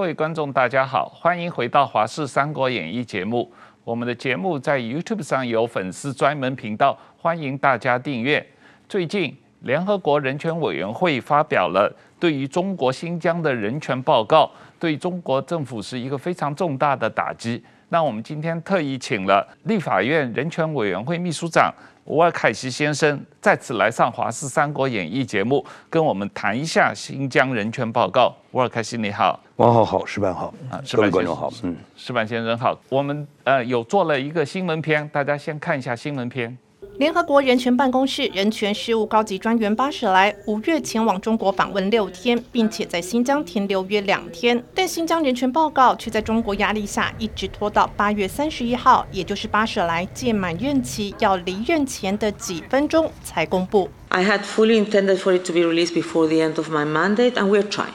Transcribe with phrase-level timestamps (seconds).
[0.00, 3.52] 各位观众，大家好，欢迎回到《华视三国演义》节目。
[3.84, 8.44] 我们的节目在 YouTube 上有粉丝专门频道，欢迎大家订阅。
[8.88, 17.62] 最近，联合国人权委员会发表了对于中国新疆的人权报告，对中国政府是一个非常重大的打击。
[17.90, 21.70] 那我们今天特意请了立法院人权委员会秘书长
[22.10, 28.34] 吴尔凯西先生再次来上《华视三国演义》节目，跟我们谈一下新疆人权报告。
[28.50, 32.76] 沃尔凯西，你好，王浩好，石板好，啊，各位观众好，嗯，石板先生好。
[32.88, 36.58] 我们呃有做了一个新闻片，大家先看一下新闻片。
[37.00, 53.88] 联合国人权办公室人权事务高级专员巴舍莱五月前往中国访问六天，并且在新疆停留约两天，但新疆人权报告却在中国压力下一直拖到八月三十一号，也就是巴舍莱届满任期要离任前的几分钟才公布。
[54.10, 57.48] I had fully intended for it to be released before the end of my mandate, and
[57.48, 57.94] we're trying.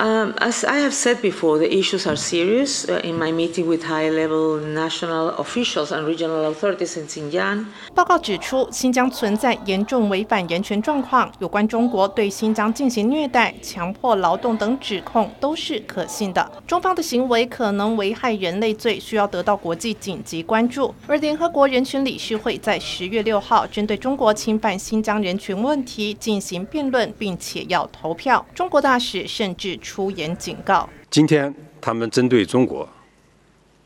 [0.00, 2.88] Um, as I have said before, the issues are serious.
[2.88, 16.50] Uh, in my meeting with high-level national officials and regional authorities in Xinjiang，报告指出，新疆存在严重违反人权状况，有关中国对新疆进行虐待、强迫劳动等指控都是可信的。
[16.66, 20.94] 中方的行为可能危害人类罪，需要得到国际紧急关注。
[21.06, 28.46] 而联合国人权理事会在十月六号针对中国侵犯新疆人权问题进行辩论，并且要投票。
[28.54, 32.88] 中国大使甚至出言警告：今天他们针对中国，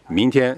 [0.06, 0.54] 明天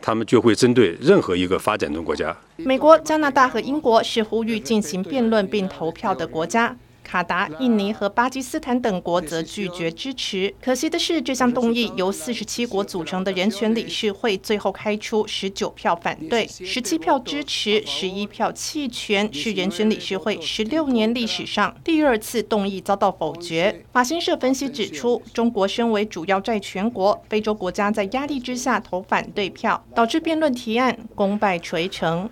[0.00, 2.34] 他们就会针对任何一个发展中国家。
[2.56, 6.74] 美国、加拿大和英国是呼吁进行辩论并投票的国家。
[7.04, 10.52] 卡达、印尼和巴基斯坦等国则拒绝支持。
[10.60, 23.84] 可惜的是，这项动议由四十七国组成的人权理事会最后开出十九票反对，十七票支持，十一票弃权，是人权理事会十六年历史上第二次动议遭到否决。
[23.92, 32.28] 法新社分析指出，中国身为主要债权国，非洲国家在压力之下投反对票，导致辩论提案功败垂成。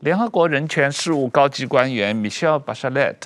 [0.00, 3.16] 联合国人权事务高级官员 Michelle Bachelet，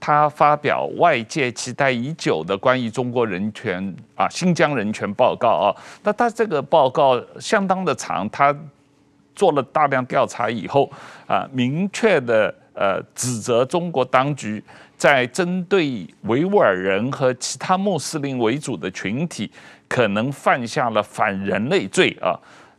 [0.00, 5.70] 他发表外界期待已久的关于中国人权啊新疆人权报告啊。
[6.02, 8.54] 那他这个报告相当的长，他
[9.36, 10.90] 做了大量调查以后
[11.28, 14.60] 啊，明确的呃指责中国当局
[14.96, 19.48] 在针对维吾尔人和其他穆斯林为主的群体，
[19.86, 22.34] 可能犯下了反人类罪啊。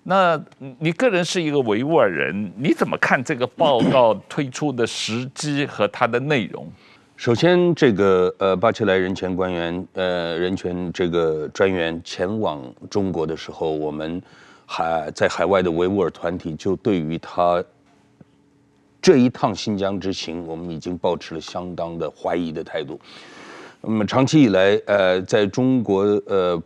[0.07, 0.39] 那
[0.77, 6.67] 你个人是一个维吾尔人，你怎么看这个报告推出的时机和它的内容？
[7.15, 14.21] 首先，这个呃巴切莱人权官员呃人权这个专员前往中国的时候，我们
[14.67, 17.63] 海在海外的维吾尔团体就对于他
[19.01, 22.99] 这一趟新疆之行，我们已经抱持了相当的怀疑的态度。
[23.81, 26.61] 那么长期以来，呃，在中国呃。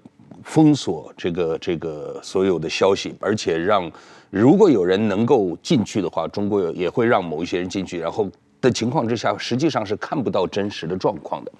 [0.49, 3.89] 封锁这个这个所有的消息，而且让
[4.31, 7.99] 如果有人能够进去的话，中国也会让某一些人进去。
[7.99, 8.27] 然后
[8.59, 11.51] 的情况之下，实际上是看不到真实的状况的。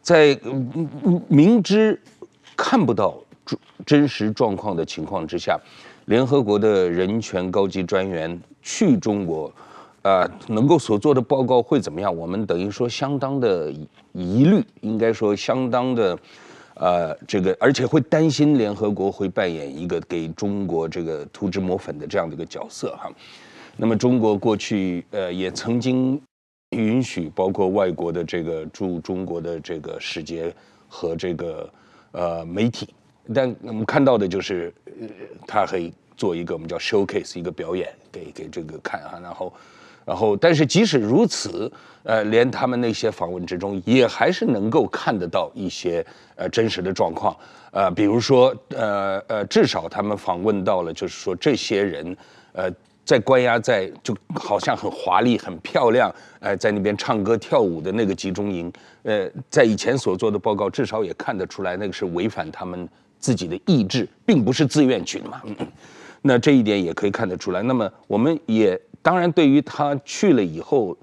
[0.00, 0.34] 在
[1.28, 2.00] 明知
[2.56, 3.22] 看不到
[3.84, 5.60] 真实状况的情况之下，
[6.06, 9.52] 联合国的人权高级专员去中国，
[10.00, 12.16] 啊，能够所做的报告会怎么样？
[12.16, 13.70] 我们等于说相当的
[14.12, 16.18] 疑虑，应该说相当的。
[16.74, 23.10] 呃，这个而且会担心联合国会扮演一个给中国这个涂脂抹粉的这样的一个角色哈。
[23.76, 26.20] 那么中国过去呃也曾经
[26.70, 30.54] 允许包括外国的这个驻中国的这个使节
[30.88, 31.70] 和这个
[32.12, 32.88] 呃媒体，
[33.34, 35.08] 但我们看到的就是呃
[35.46, 39.52] 他会做一个我们叫 showcase 一个表演给给这个看哈，然后。
[40.04, 41.70] 然后，但是即使如此，
[42.02, 46.04] 呃，连他们那些访问之中，也还是能够看得到一些
[46.34, 47.36] 呃真实的状况，
[47.70, 52.16] 呃，比如说，呃呃，至少他们访问到了，就是说这些人，
[52.52, 52.68] 呃，
[53.04, 58.72] 在关押在就好像很华丽、很漂亮，呃，在那边唱歌跳舞的那个集中营，
[59.04, 62.88] 呃，在以前所做的报告，至少也看得出来，那个是违反他们
[63.20, 65.40] 自己的意志，并不是自愿去的嘛。
[66.22, 67.62] 那这一点也可以看得出来。
[67.62, 68.76] 那么我们也。
[69.02, 70.96] 当然，对于他去了以后，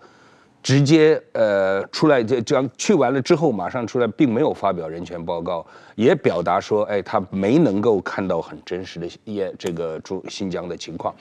[0.64, 5.66] 直接呃出来这这样去完了之后马上出来，并没有发表人权报告，
[5.96, 11.14] 也表达说，哎，他没能够看到很真实的也这个中新疆的情况，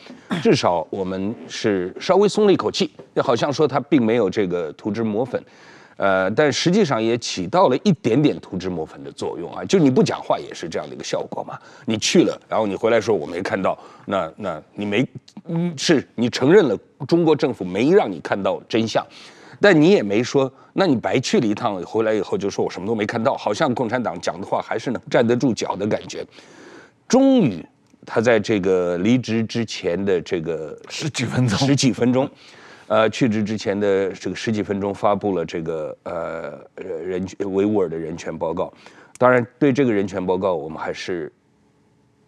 [0.42, 5.42] 至少我们是稍微松了一口气，就好像说他并没有这个涂脂抹粉。
[5.98, 11.58] 呃，但实际上也起到了一点点涂脂抹粉的作用啊，就你不讲话也是这样的一个效果嘛。
[11.86, 15.04] 你去了，然后你回来说我没看到，那那你没，
[15.46, 16.78] 嗯，是你承认了
[17.08, 19.04] 中国政府没让你看到真相，
[19.60, 26.24] 但你也没说，那你白去了一趟，回来以后就说我什么都没看到，好像共产党讲的话还是能站得住脚的感觉。
[27.08, 27.64] 终于，
[28.06, 32.30] 他在这个离职之前的这个十几分钟，十几分钟，
[32.88, 38.72] 呃，去职之前的这个十几分钟发布了这个呃人维吾尔的人权报告。
[39.18, 41.30] 当然，对这个人权报告，我们还是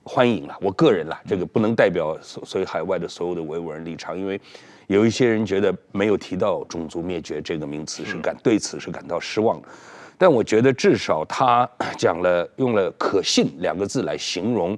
[0.02, 0.54] 欢迎了。
[0.60, 4.38] 我个人啦，这个不能代表所所以海外的所有的维吾尔人立场，因为
[4.86, 9.68] 有一些人觉得没有提到种族灭绝这个名词是感对此是感到失望的。
[10.18, 11.66] 但我觉得至少他
[11.96, 14.76] 讲了用了“可信”两个字来形容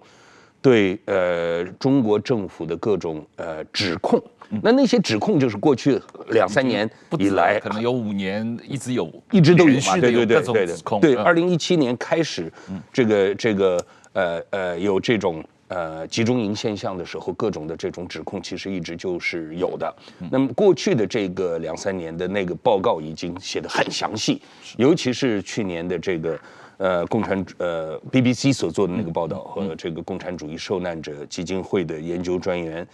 [0.61, 4.23] 对呃中国政府的各种呃指控。
[4.61, 6.89] 那那些指控就是过去两三年
[7.19, 11.01] 以来，可能有五年一直有，一直都有嘛，对对对对对。
[11.01, 12.53] 对，二零一七年开始，
[12.93, 19.95] 这个这个呃呃有这种呃集中营现象的时候，各种的这种指控其实一直就是有的。
[20.31, 24.43] 那么过去的这个两三年的那个报告已经写得很详细，
[24.77, 26.39] 尤其是去年的这个
[26.77, 32.87] 呃共产呃 BBC 所做的那个报道和这个共产主义受难者基金会的研究专员。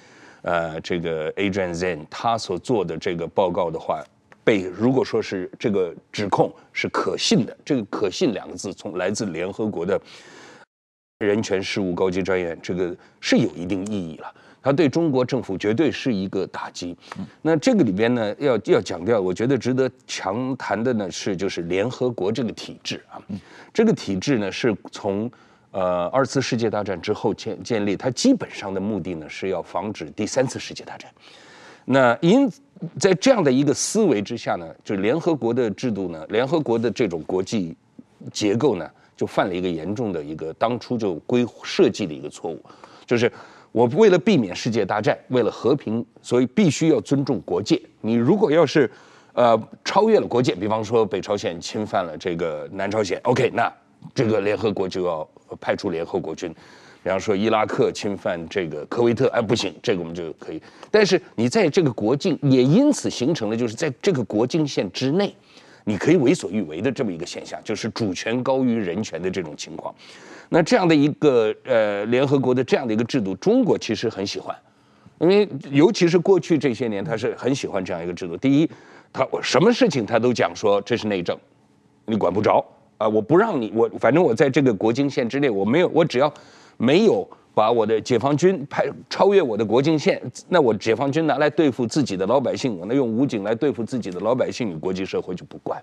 [0.43, 4.03] 呃，这个 Adrian Zenn 他所做的这个报告的话，
[4.45, 10.01] 被如果说是这个指控是可信的，这个“可信”两个字从来自联合国的
[11.19, 14.33] 人权事务高级专员，这个是有一定意义了。
[14.63, 16.97] 他对中国政府绝对是一个打击。
[17.43, 23.21] 那这个里边呢，要要讲掉，我觉得值得强谈的呢是，就是联合国这个体制啊，
[23.75, 25.31] 这个体制呢是从。
[25.71, 31.11] 呃，二次世界大战之后建建立，它基本上的目的呢是要防止第三次世界大战。
[31.85, 32.51] 那因
[32.99, 37.77] 在这样的一个思维之下呢，就联合国的制度呢，联合国的这种国际
[38.33, 42.63] 结构呢，就犯了一个严重的一个当初就规设计的一个错误，
[43.05, 43.31] 就是
[43.73, 47.81] 我为了避免世界大战，为了和平，所以必须要尊重国界。
[48.01, 48.91] 你如果要是
[49.35, 53.71] 呃超越了国界，比方说北朝鲜侵犯了这个南朝鲜，OK，那
[54.15, 55.29] 这个联合国就要。
[55.61, 56.53] 派出联合国军，
[57.03, 60.61] 比方说伊拉克侵犯这个科威特，哎，不行，这个我们就可以。
[60.91, 65.35] 但是你在这个国境，也因此形成了，就是在这个国境线之内，
[65.85, 69.95] 你可以为所欲为的这么一个现象，就是主权高于人权的这种情况。
[70.51, 74.57] 那这样的一个呃联合国的这样的一个制度，中国其实很喜欢，
[75.19, 78.37] 因为尤其是过去这些年，他是很喜欢这样一个制度。
[78.37, 78.71] 第一，
[79.13, 81.39] 他什么事情他都讲说这是内政，
[82.07, 82.65] 你管不着。
[82.99, 83.09] 啊！
[83.09, 86.33] 我不让你，我反正我在这个国境线之内，我没有，我只要
[86.77, 95.83] 没有把我的解放军派超越我的国境线，那我解放军拿来对付自己的老百姓，我那用武警来对付自己的老百姓，与国际社会就不管。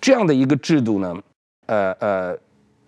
[0.00, 1.22] 这样的一个制度呢，
[1.66, 2.38] 呃呃，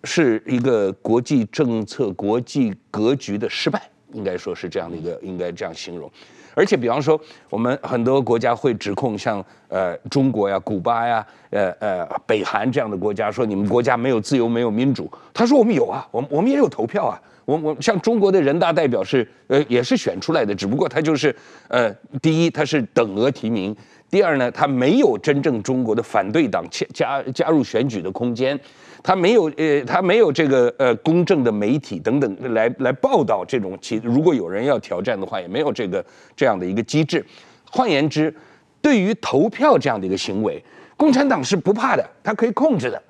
[0.03, 6.09] 是一个国际政策、国际格局的失败，应该说是这样的一个，应该这样形容。
[6.53, 7.19] 而且，比方说，
[7.49, 15.11] 我们很多国家会指控像呃中国呀、古巴呀、呃呃北韩这样的国家，说你们国家没有自由、没有民主。
[15.33, 17.19] 他说我们有啊，我们我们也有投票啊。
[17.45, 21.35] 我我像中国的人大代表是呃也是选出来的，只不过他就是
[21.67, 23.75] 呃第一他是等额提名，
[24.11, 26.63] 第二呢他没有真正中国的反对党
[26.93, 28.59] 加加入选举的空间。
[29.03, 36.05] 他没有呃，他没有这个呃公正的媒体等等来来报道这种其如果有人要挑战的话，也没有这个
[36.35, 37.25] 这样的一个机制。
[37.71, 38.31] 换言之，
[38.79, 40.63] 对于投票这样的一个行为，
[40.95, 43.01] 共产党是不怕的，他可以控制的。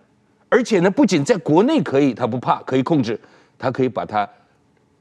[0.48, 3.20] 而且呢，不仅在国内可以，他不怕，可以控制，
[3.60, 4.26] 他可以把它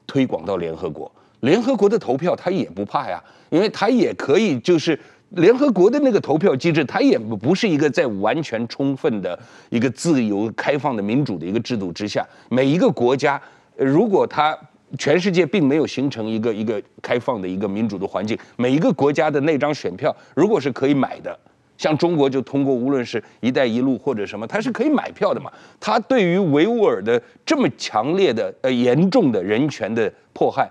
[0.09, 1.09] 推广到联合国。
[1.40, 4.99] 联合国的投票他也不怕呀，因为他也可以就是。
[5.30, 12.26] 联合国的那个投票机制，它也不是一个在完全充分的一个自由、开放的民主的一个制度之下。
[12.49, 13.40] 每一个国家，
[13.76, 14.58] 如果它
[14.99, 21.38] 全世界并没有形成一个一个开放的一个民主的环境，每一个国家的那张选票如果是可以买的，
[21.78, 25.49] 像中国就通过无论是一带一路或者什么，它是可以买票的嘛。
[25.78, 30.68] 它对于维吾尔的这么强烈的呃严重的人权的迫害，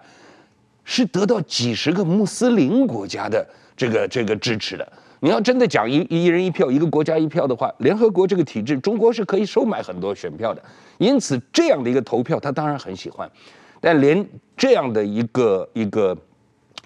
[0.84, 3.48] 是得到几十个穆斯林国家的。
[3.80, 4.86] 这个这个支持的，
[5.22, 10.62] 你要真的讲一一人一票，一个国家一票的话，联合国这个体制，中国是可以收买很多选票的。
[10.98, 13.32] 因此，这样的一个投票，他当然很喜欢。
[13.80, 16.14] 但连这样的一个一个，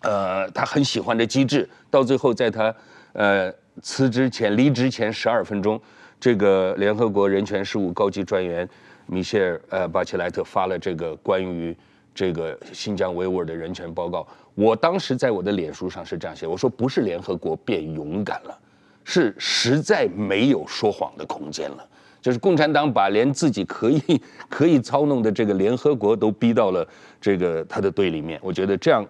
[0.03, 2.71] 呃，他很喜欢的机制，到最后在他
[3.13, 5.81] 呃辞职前、离职前十二分钟，
[6.19, 8.69] 这个联合国人权事务高级专员
[9.07, 11.75] 米歇尔呃巴切莱特发了这个关于
[12.13, 14.27] 这个新疆维吾尔的人权报告。
[14.55, 18.57] 我当时在我的脸书上是这样写，我说不是联合国变勇敢了，
[19.03, 21.87] 是实在没有说谎的空间了。
[22.21, 24.01] 就是共产党把连自己可以
[24.47, 26.87] 可以操弄的这个联合国都逼到了
[27.19, 28.39] 这个他的队里面。
[28.41, 29.05] 我觉得这样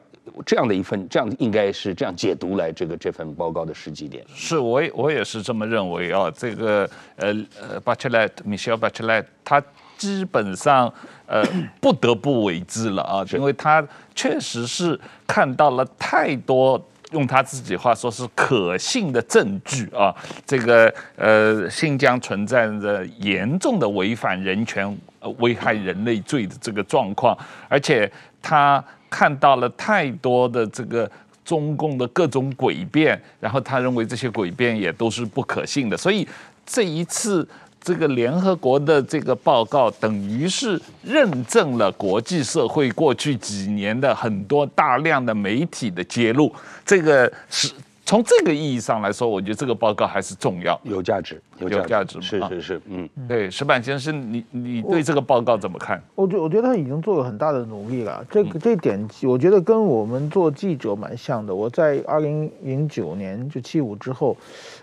[0.46, 4.26] 这样的一份，这样应该是这样解读来这个这份报告的实际点。
[4.34, 6.32] 是，我也我也是这么认为啊。
[6.36, 9.62] 这个呃呃巴切莱米歇尔巴切莱他
[9.98, 10.92] 基本上
[11.26, 11.44] 呃
[11.80, 13.86] 不得不为之了啊，因为他
[14.16, 16.84] 确实是看到了太多。
[17.12, 20.12] 用他自己话说是可信的证据啊，
[20.48, 24.98] 这个呃，新疆存在着严重的违反人权、
[25.38, 27.38] 危害人类罪的这个状况，
[27.70, 31.08] 而且他看到了太多的这个
[31.46, 36.28] 中共的各种诡辩，然后他认为这些诡辩也都是不可信的，所以
[36.66, 37.48] 这一次。
[37.84, 46.52] 这个联合国的这个报告，等于是认证了国际社会过去几年的很多大量的媒体的揭露，
[46.86, 47.72] 这个是。
[48.06, 56.04] 从这个意义上来说，我觉得这个报告还是重要，有价值，有价值，是是是，嗯，对，石板先生，你你对这个报告怎么看？
[56.14, 61.56] 我觉我觉得他已经做了很大的努力了，这个这点我觉得跟我们做记者蛮像的。
[61.56, 64.36] 我在二零零九年就七五之后，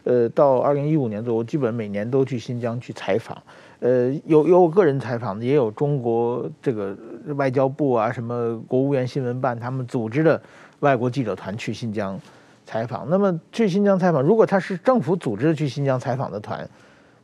[0.04, 3.36] 呃，到二零一五年左右，基本每年都去新疆去采访，
[3.80, 6.96] 呃，有有我个人采访的，也有中国这个
[7.36, 10.40] 外交部啊，什么国务院新闻办他们组织的
[10.80, 12.18] 外国记者团去新疆。
[12.66, 16.68] 采访，那么去新疆采访，如果他是政府组织去新疆采访的团，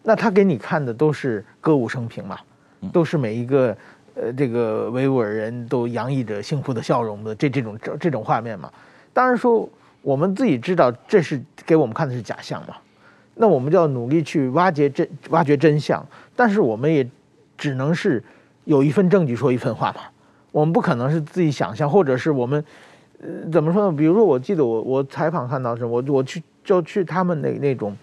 [0.02, 2.37] 那他给你看的都是歌舞升平嘛，
[2.92, 3.76] 都是每一个
[4.16, 8.68] 呃这个维吾尔人都洋溢着幸福的笑容的这这种这这种画面嘛。
[9.12, 9.68] 当然说
[10.06, 12.76] 我们自己知道这是给我们看的是假象嘛，
[13.34, 17.04] 那我们就要努力去挖掘真挖掘真相，但是我们也
[17.58, 18.22] 只能是
[18.66, 20.02] 有一份证据说一份话嘛，
[20.52, 22.64] 我们不可能是自己想象，或者是我们。
[23.18, 23.96] 呃，怎么说呢？
[23.96, 27.96] 比如说，我记得我我采访看到是，我我去就去他们那那种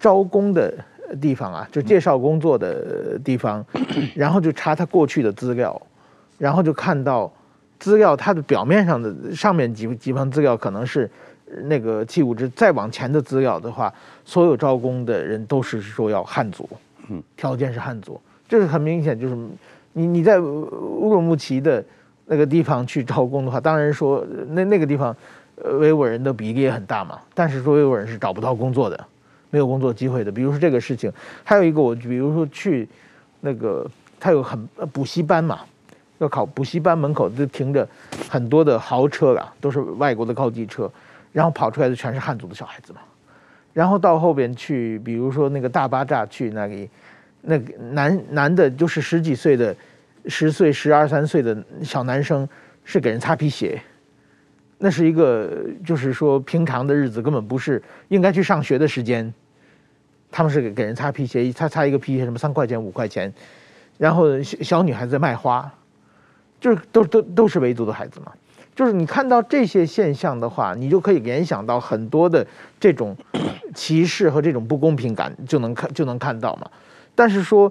[0.00, 0.74] 招工的
[1.20, 3.64] 地方啊，就介绍工作的地方，
[4.12, 5.80] 然后就查他过去的资料，
[6.36, 7.32] 然后就看到
[7.78, 11.08] 资料，它的表面上的上面几几份资料可能是
[11.64, 13.92] 那个七五之，再往前的资料的话，
[14.24, 16.68] 所有招工的人都是说要汉族，
[17.08, 19.36] 嗯，条件是汉族，这是很明显，就是
[19.92, 21.84] 你你在乌鲁木齐的。
[22.32, 25.16] 那个地方去招工的话，当然说那那个地方，
[25.56, 27.18] 呃，维吾尔人的比例也很大嘛。
[27.34, 29.04] 但是说维吾尔人是找不到工作的，
[29.50, 30.30] 没有工作机会的。
[30.30, 32.88] 比如说这个事情，还有一个我，比如说去
[33.40, 33.84] 那个
[34.20, 35.58] 他有很补习班嘛，
[36.18, 37.84] 要考补习班门口就停着
[38.28, 40.88] 很多的豪车啊，都是外国的高级车，
[41.32, 43.00] 然后跑出来的全是汉族的小孩子嘛。
[43.72, 46.88] 然后到后边去，比如说那个大巴扎去那里，
[47.42, 49.74] 那个男男的就是十几岁的。
[50.26, 52.46] 十岁、十二三岁的小男生
[52.84, 53.80] 是给人擦皮鞋，
[54.76, 59.32] 那是一个就是说平常的日子根本不是应该去上学的时间，
[60.30, 63.32] 他们是给给人擦皮鞋，擦擦一个皮鞋什么三块钱五块钱，
[63.96, 65.72] 然后小小女孩子卖花，
[66.60, 68.30] 就是都都都是维族的孩子嘛，
[68.80, 72.46] 就是你看到这些现象的话，你就可以联想到很多的
[72.80, 73.14] 这种
[73.74, 76.66] 歧视和这种不公平感，就能看就能看到嘛，
[77.14, 77.70] 但是说。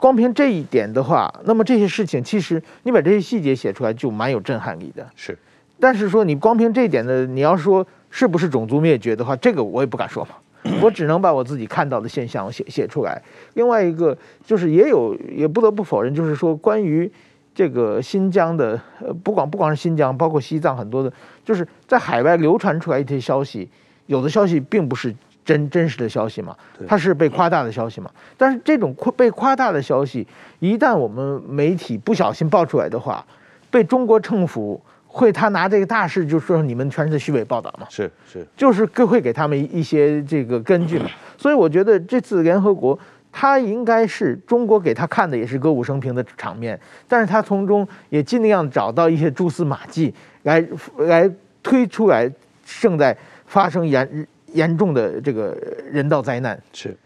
[0.00, 5.04] 光凭这一点的话，那么这些事情其实你把这些细节写出来就蛮有震撼力的。
[5.16, 5.36] 是，
[5.80, 10.36] 但是说你光凭这一点的，你要说是不是种族灭绝的话，这个我也不敢说嘛。
[10.80, 13.20] 我只能把我自己看到的现象写写出来。
[13.54, 17.10] 另外一个就是也有也不得不否认，就是说关于
[17.58, 21.12] 这个新疆的，呃，不光不光是新疆，包括西藏很多的，
[21.44, 23.68] 就是在海外流传出来一些消息，
[24.06, 25.12] 有的消息并不是。
[25.44, 26.54] 真真实的消息嘛，
[26.86, 28.10] 它是被夸大的消息嘛。
[28.36, 30.26] 但是这种夸被夸大的消息，
[30.58, 33.24] 一旦我们媒体不小心爆出来的话，
[33.70, 37.86] 被中国政府会他拿这个大事就说你们全是虚伪报道嘛。
[37.88, 41.06] 是是，就是会给他们一些这个根据嘛。
[41.38, 42.98] 所以我觉得这次联合国，
[43.40, 46.76] 他应该是中国给他看的也是歌舞升平的场面，
[47.06, 50.66] 但是他从中也尽量找到一些蛛丝马迹来
[50.98, 51.30] 来
[51.62, 52.28] 推出来
[52.64, 53.16] 正在
[53.46, 54.26] 发生严。
[54.54, 55.54] 严重的这个
[55.92, 56.96] 人道灾难是，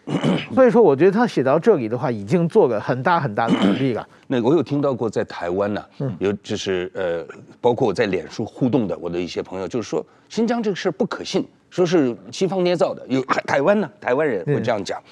[0.55, 4.09] 所以说我觉得他写到这里的话，已经做了很大很大的努力了。
[4.29, 7.27] 那我有听到过在台湾呢，嗯，有就是呃，
[7.61, 13.05] 包括我在脸书互动的我的一些朋友，就是说新疆这个事不可信，说是西方捏造的。
[13.09, 15.03] 有台湾呢，台湾人会这样讲。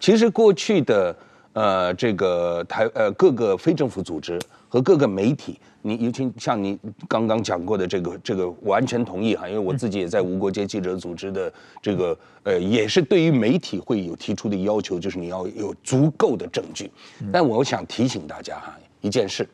[0.00, 1.16] 其实过去的
[1.52, 4.38] 呃这个台呃各个非政府组织
[4.68, 5.58] 和各个媒体。
[5.80, 6.76] 你尤其像你
[7.08, 11.50] 刚刚讲过的这个，这个完全同意哈，因为我自己也在无国界记者组织的
[11.80, 16.90] 这个，呃，也是对于媒体会有提出的要求，就是你要有足够的证据。
[17.32, 19.48] 但我想提醒大家哈，一件事，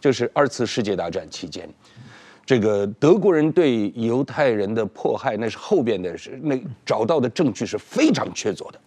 [0.00, 1.68] 就是二次世界大战期间，
[2.46, 8.78] 这个德国人对犹太人的迫害，那是后边的是那找到的证据是非常确凿的。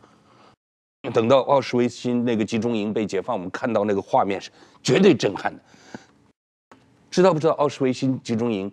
[1.10, 4.52] 等到奥斯维辛那个集中营被解放，我们看到那个画面是
[4.84, 5.62] 绝对震撼的。
[7.10, 8.72] 知道不知道奥斯维辛集中营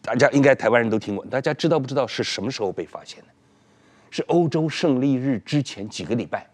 [0.00, 3.26] 大家应该台湾人都听过，大家知道不知道是什么时候被发现的？
[4.10, 6.48] 是欧洲胜利日之前几个礼拜。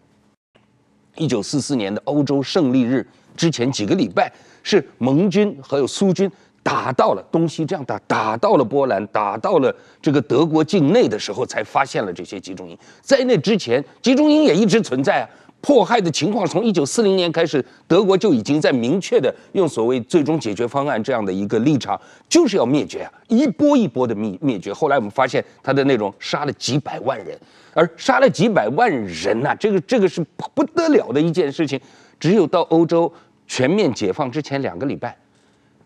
[1.16, 6.30] 一九四四年的欧洲胜利日之前几个礼拜，是盟军还有苏军
[6.70, 12.78] 打到了东西这样打，打到了波兰，打到了这个德国境内的时候，才发现了这些集中营。
[13.00, 15.28] 在那之前，集中营也一直存在啊。
[15.60, 24.72] 迫害的情况从一九四零年开始，德国就已经在明确的用所谓最终解决方案这样的一个立场，就是要灭绝啊，一波一波的灭灭绝。
[24.72, 27.36] 后来我们发现他的那种杀了几百万人，
[27.74, 30.24] 而杀了几百万人呐、这个这个是
[30.54, 31.78] 不得了的一件事情。
[32.18, 33.12] 只有到欧洲
[33.46, 35.14] 全面解放之前两个礼拜，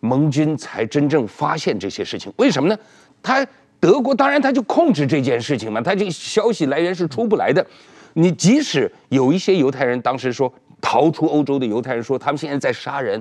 [0.05, 2.33] 盟军才真正发现这些事情。
[2.37, 2.79] 为什么呢？
[3.23, 3.47] 他
[3.81, 7.67] 德国当然他就控制这件事情嘛，他这个消息来源是出不来的。
[8.13, 13.21] 你即使有一些犹太人当时说逃出欧洲的犹太人说他们现在在杀人，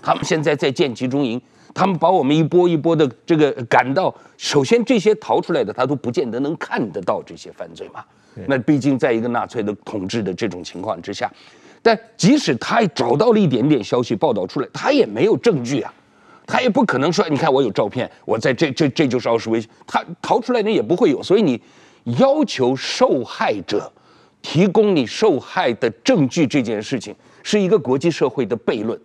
[0.00, 1.40] 他们现在在建集中营，
[1.74, 4.14] 他们把我们一波一波的这个赶到。
[4.36, 8.04] 首先这些逃出来的他都不见得能看得到这些犯罪嘛。
[8.46, 11.30] 那毕竟在一个纳粹的统治的这种情况之下，
[11.82, 15.92] 但即使他也找到了一点点消息报道出来，他也没有证据啊，
[16.46, 21.22] 他也不可能说你看我有照片，我在这这这就是奥斯维辛，他逃出来的也不会有。
[21.22, 21.60] 所以你
[22.18, 23.92] 要求受害者。
[24.42, 27.12] 提供你受害的证据这件事情
[27.42, 28.96] 是一个国际社会的悖论，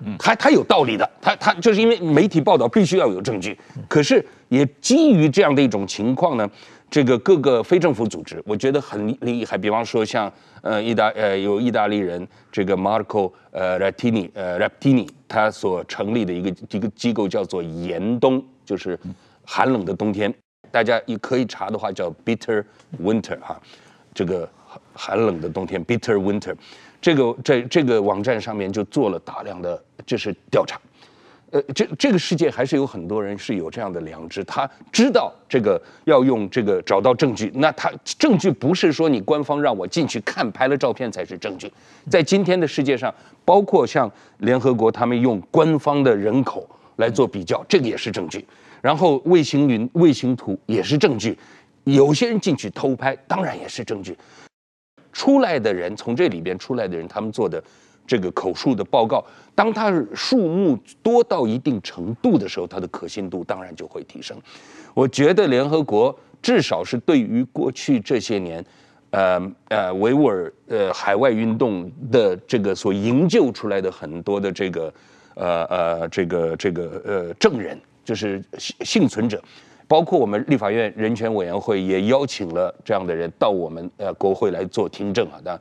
[0.00, 6.50] 嗯，他他有道理的，他他就是因为媒体报道必须要有证据，可是也基于这样的一种情况呢，
[6.88, 18.98] 这个各个非政府组织我觉得很厉害，比方说像呃意大呃有意大利人这个 Marco 呃 Raptini 呃 Raptini 他所成立的一个一个机构叫做严冬，就是
[19.44, 20.32] 寒冷的冬天，
[20.70, 22.64] 大家也可以查的话叫 Bitter
[23.02, 23.60] Winter 哈，
[24.14, 24.48] 这个。
[24.92, 26.54] 寒冷的冬天，Bitter Winter，
[27.00, 30.78] 这个在这个网站上面就做了大量的就是调查，
[31.52, 37.88] 呃，这这个世界还是有很多人是有这样的良知，他知道这个要用这个找到证据，那他
[38.18, 41.72] 证据不是说你官方让我进去看拍了照片才是证据，
[42.10, 48.44] 在今天的世界上，包括像联合国他们用官方的人口来做比较，这个也是证据，
[48.82, 51.38] 然后卫星云、卫星图也是证据，
[51.84, 54.18] 有些人进去偷拍，当然也是证据。
[55.12, 57.62] 出来的人，从这里边出来的人，他们做的
[58.06, 64.36] 这个口述的报告，当他数目多到一定程度的时候，他的可信度当然就会提升。
[64.94, 68.64] 我觉得联合国至少是对于过去这些年，
[69.10, 74.94] 呃呃维吾尔呃海外运动的这个所营救出来的很多的这个
[75.34, 79.42] 呃呃这个这个呃证人，就是幸幸存者。
[79.88, 85.56] 包括我们立法院人权委员会也邀请了这样的人到我们呃国会来做听证啊，当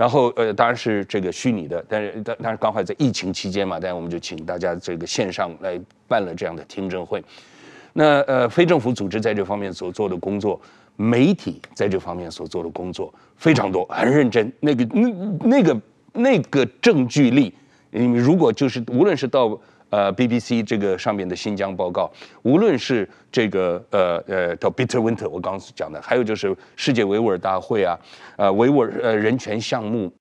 [0.00, 7.22] 然后呃当然是这个虚拟的，但是但但是刚好在疫情期间嘛，但是我们就请大家这个线上来办了这样的听证会。
[7.92, 10.58] 那呃非政府组织在这方面所做的工作，
[10.96, 14.50] 媒体在这方面所做的工作非常多，很认真。
[14.60, 15.10] 那个那
[15.46, 15.80] 那个
[16.14, 17.52] 那个证据力，
[17.90, 19.60] 你们如果就是无论是到。
[19.90, 22.10] 呃，BBC 这个上面的新疆报告，
[22.42, 27.98] 无论是这个呃呃叫 Bitter Winter，我刚刚讲的，还有就是世界维吾尔大会啊，
[28.36, 30.12] 呃维吾尔呃人权项目，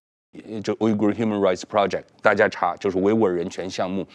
[0.64, 4.06] 就 Uyghur Human Rights Project，大家查就是维吾尔人权项目，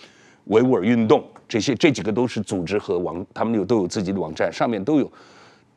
[0.47, 5.11] 维吾尔运动这些这几个都是组织和网，他们有都有自己的网站，上面都有。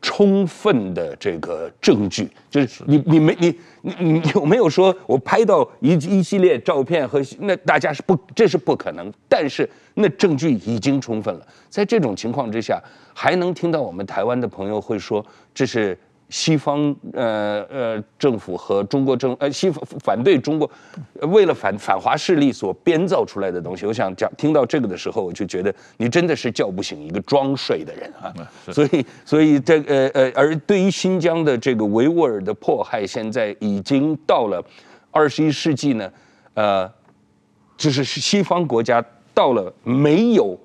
[0.02, 12.82] 充分的这个证据，就是你你没你你你有没有说我拍到一一系列照片和那大家是不这是不可能，但是那证据已经充分了，在这种情况之下，
[13.14, 15.98] 还能听到我们台湾的朋友会说这是。
[16.30, 20.70] 西方呃呃政府和中国政呃西方反对中国，
[21.30, 28.34] 为了反反华势力所编造出来的东西，我想讲听到这个的时候，我就觉得你真的是叫不醒一个装睡的人啊！
[28.74, 34.62] 所以所以这呃呃，而对于新疆的这个维吾尔的迫害，现在已经到了
[35.12, 36.12] 二十一世纪呢，
[36.56, 36.92] 呃，
[37.78, 39.02] 就是西方国家
[39.34, 40.60] 到了没有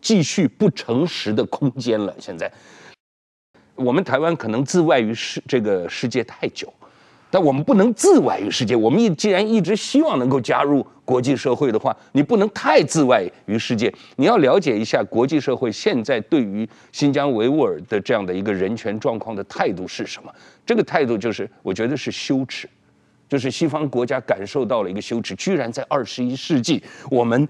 [0.00, 2.50] 继续不诚实的空间了，现在。
[3.78, 6.72] 我们台湾可能自外于世这个世界太久，
[7.30, 8.74] 但我们不能自外于世界。
[8.74, 13.92] 我们一既然一直希望能够加入国际社会的话，你不能太自外于世界。
[14.16, 20.32] 你要了解一下国际社会现在对于新疆维吾尔的这样的一个人权状况的态度是什么？
[20.66, 22.68] 这个态度就是，我觉得是羞耻，
[23.28, 27.48] 就是西方国家感受到了一个羞耻，居然在二十一世纪，我们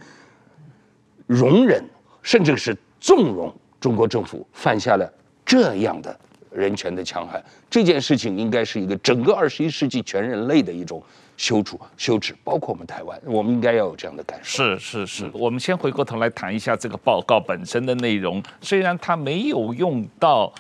[1.27, 1.83] 容忍
[2.21, 5.11] 甚至是纵容中国政府犯下了。
[5.49, 6.17] 这样的
[6.53, 7.43] 人权的强悍。
[7.69, 11.03] 这件事情应该是一个整个二十一世纪全人类的一种
[11.37, 14.63] 羞辱、羞耻，包括我们台湾，我们应该要有这样的感受。
[14.63, 18.43] 是是是，嗯、我们先回过头来谈一下这个报告本身的内容。
[18.61, 20.53] 虽然它没有用到。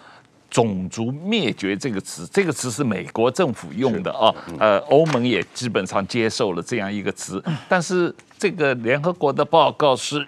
[0.50, 10.26] 种族灭绝这个词，这个词是美国政府用的啊，呃，欧盟也基本上接受了这样一个词，但是这个联合国的报告是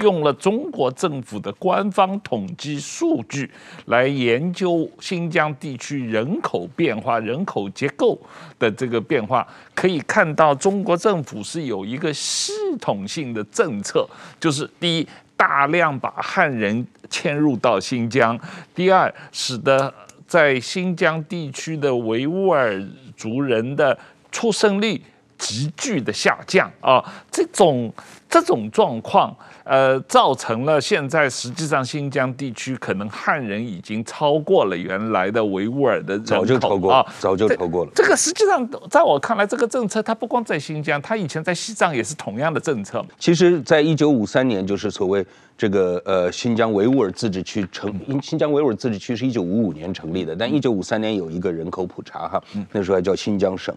[0.00, 3.50] 用了中国政府的官方统计数据
[3.86, 8.18] 来研究新疆地区人口变化、人口结构
[8.58, 14.08] 的这个变化，可以看到中国政府是有一个系统性的政策，
[14.38, 15.08] 就是第一。
[15.36, 18.38] 大量把汉人迁入到新疆，
[18.74, 19.90] 第二，使得
[20.26, 22.78] 在新疆地区的维吾尔
[23.16, 23.98] 族人的
[24.30, 25.00] 出生率
[25.38, 27.90] 急剧的下降啊，这种
[28.28, 29.34] 这种状况。
[29.70, 37.92] 呃，造成了现在实际上新疆地区可能汉人已经超过了原来的维吾尔的人口，早就超过啊，早就超过了。
[37.94, 43.00] 这个实际上在我看来，这个政策它不光在新疆，它以前在西藏也是同样的政策。
[43.16, 45.24] 其实，在一九五三年，就是所谓
[45.56, 53.72] 这个呃新疆维吾尔自治区成，新疆维吾尔自治区是一九五五年成立的，但一九五三年有一个人口普查哈，那时候还叫新疆省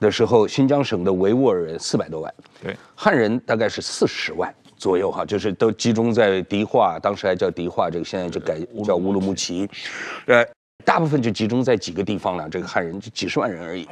[0.00, 4.52] 的时候，新疆省的维吾尔人四百多万，对，汉人大概是四十万。
[4.78, 9.68] 左右哈，就是都集中在迪化，当时还叫迪化，这个现在就改叫乌鲁木齐，
[10.26, 10.46] 呃，
[10.84, 12.48] 大部分就集中在几个地方了。
[12.48, 13.86] 这个汉人就几十万人而已。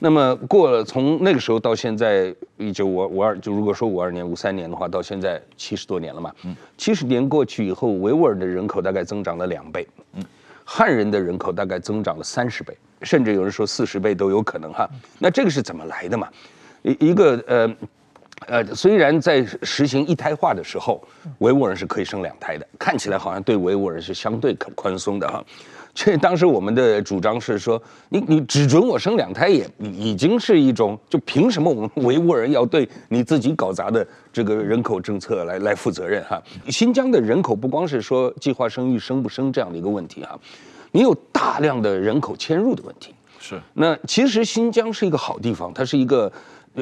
[0.00, 6.34] 那么过了从那个时候到现在一九五五二，就如果说五二年、五三年的话，到现在七十多年了嘛。
[6.44, 6.54] 嗯。
[6.76, 10.24] 七十年过去以后，维吾尔的人口大概增长了两倍，嗯，
[10.64, 14.88] 汉人的人口大概增长了三十倍，甚至有人说四十倍都有可能哈。
[15.18, 16.28] 那这个是怎么来的嘛？
[16.82, 17.76] 一一个呃。
[18.48, 21.02] 呃，虽然在实行一胎化的时候，
[21.38, 25.44] 维吾尔人是可以生两胎的，看起来好像对维吾尔人是相对可宽松的哈。
[25.94, 36.40] 这当时我们的主张是说，你你只准我生两胎，也已经是一种，就凭什么我们维吾尔人要对你自己搞砸的这个人口政策来来负责任哈？
[36.68, 40.38] 新疆的人口不光是说计划生育生不生这样的一个问题哈，
[40.92, 43.12] 你有大量的人口迁入的问题。
[43.40, 46.32] 是，那其实新疆是一个好地方，它是一个。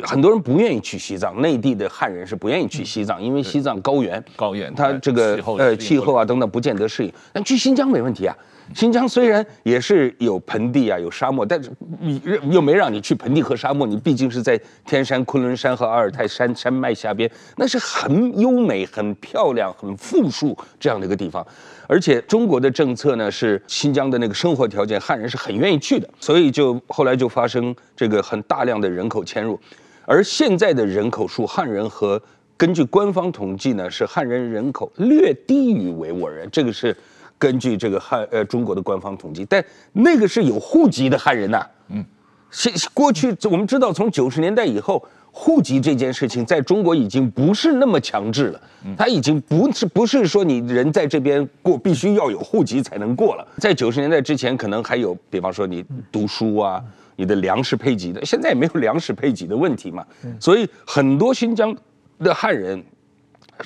[0.02, 7.12] 很多人不愿意去西藏，内地的汉人是不愿意去西藏，因为西藏高原，高原，它这个呃气候啊等等不见得适应。
[7.32, 8.36] 但去新疆没问题啊，
[8.74, 21.46] 新疆虽然也是有盆地啊有沙漠，但是你又没让你去盆地和沙漠，你毕竟是在天山、昆仑山和阿尔泰山山脉下边，那是很优美、很漂亮、很富庶这样的一个地方。
[21.88, 29.58] 而且中国的政策呢是新疆的那个生活条件，汉人是很愿意去的，所以就后来就发生这个很大量的人口迁入。
[30.06, 32.20] 而现在的人口数，汉人和
[32.56, 36.96] 根据官方统计呢，是汉人人口略低于维吾尔人，这个是
[37.36, 41.66] 根据这个汉呃中国的官方统计，但那个是有户籍的汉人呐。
[41.88, 42.02] 嗯，
[42.50, 48.60] 现过去我们知道，从九十年代以后，户籍这件事情在中国已经不是那么强制了，
[48.96, 53.46] 它已经不是不是说你人在这边过必须要有户籍才能过了。
[53.58, 56.82] 在九十年代之前，可能还有，比方说你读书啊。
[57.16, 60.06] 你的粮食配给的，现在也没有粮食配给的问题嘛，
[60.38, 61.74] 所以很多新疆
[62.18, 62.82] 的汉人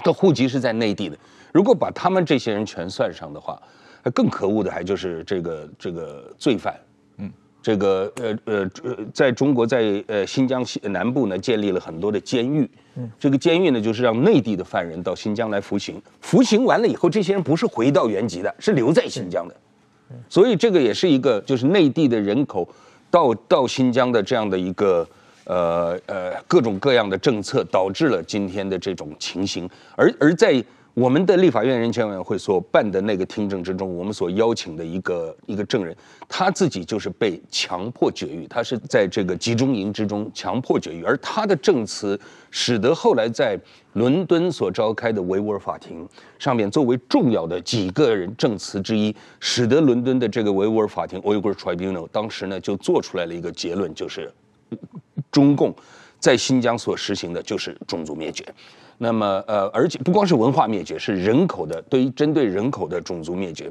[0.04, 1.18] 的户籍是在内地的。
[1.52, 3.60] 如果把他们这些人全算上的话，
[4.14, 6.74] 更可恶的还就是这个这个罪犯，
[7.18, 7.28] 嗯，
[7.60, 19.56] 这个呃呃呃，在中国在呃新疆西南部呢建立了很多的监狱，嗯，这个监狱呢就是让内地的犯人到新疆来服刑，服刑完了以后，这些人不是回到原籍的，是留在新疆的，
[20.28, 22.68] 所以这个也是一个就是内地的人口。
[23.10, 25.06] 到到新疆的这样的一个
[25.44, 29.68] 呃呃各种各样的政策，导致了今天的这种情形。
[29.96, 30.62] 而而在
[30.94, 35.96] 我们的立法院人权委员会所办的那个听证之中，我们所邀请的一个一个证人，
[36.28, 42.18] 他自己就是被强迫绝育，他是在这个集中营之中强迫绝育，而他的证词
[42.50, 43.58] 使得后来在
[43.92, 46.06] 伦敦所召开的维吾尔法庭
[46.38, 54.30] 上面作为重要的几个人证词之一，使得伦敦的这个维吾尔法庭 Uyghur Tribunal 当时呢就做出来了一个结论，就是
[55.30, 55.74] 中共
[56.18, 58.44] 在新疆所实行的就是种族灭绝。
[59.02, 63.66] 那么，呃，而且不光是文化灭绝，是人口的，对于针对人口的种族灭绝。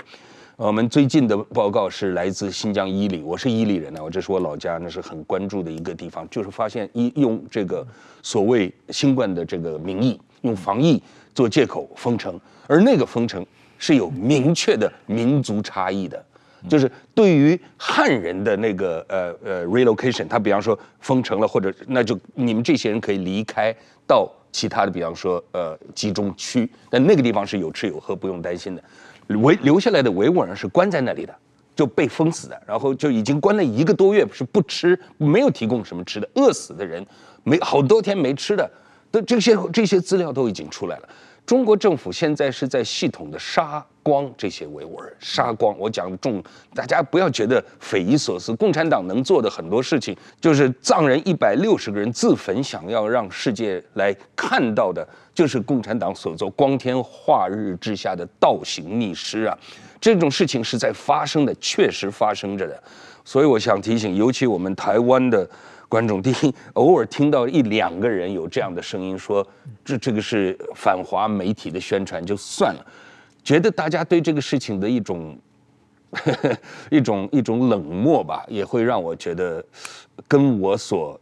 [0.55, 7.85] 我们最近的报告是来自新疆伊犁，我是伊犁人呢，我这是我老家，那是很关注的一个地方，就是发现一用这个
[8.23, 10.99] 所谓新冠的这个名义，用防疫
[11.35, 13.45] 做借口封城，而那个封城
[13.77, 16.25] 是有明确的民族差异的，
[16.67, 23.71] 就是对于汉人的那个呃呃 relocation，他比方说封城了，或者那就你们这些人可以离开
[24.07, 24.27] 到。
[24.51, 28.83] 其他的，比方说，呃，集中区，但那个地方是有吃有喝，不用担心的。
[29.41, 31.35] 维留下来的维吾尔人是关在那里的，
[31.75, 37.05] 就被封死的，然后就已经关了一个多月，是不吃，没有提供什么吃的，饿死的人，
[37.43, 38.69] 没好多天没吃的，
[39.12, 41.09] 都这些这些资料都已经出来了。
[41.49, 45.75] 中国政府现在是在系统的杀光这些维吾尔人，杀光。
[45.79, 46.43] 我讲的重，
[46.75, 48.53] 大家不要觉得匪夷所思。
[48.53, 59.57] 共产党能做的很多事情，就是藏人一百六十个人自焚，想要让世界来看到的，就是共产党所做光天化日之下的倒行逆施啊！
[59.99, 62.83] 这种事情是在发生的，确实发生着的。
[63.25, 65.49] 所以我想提醒，尤其我们台湾的。
[65.89, 69.45] 观众第一， 偶尔听到一两个人有这样的声音说，
[69.84, 72.86] 这这个是反华媒体的宣传就算了，
[73.43, 75.38] 觉得大家对这个事情的一种
[76.91, 79.65] 一种一种冷漠吧，也会让我觉得
[80.28, 81.19] 跟我所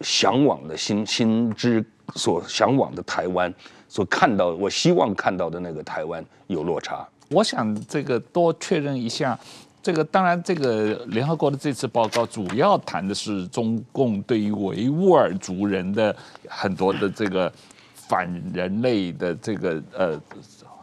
[0.00, 3.52] 向往的心心之所向往的台湾
[3.86, 7.06] 所看到，我希望看到的那个台湾有落差。
[7.28, 9.38] 我想这个多确认一下。
[9.86, 16.14] 这个当然，这个联合国的这次报告主要谈的是中共对于维吾尔族人的
[16.48, 17.52] 很多的这个
[17.94, 20.20] 反人类的这个呃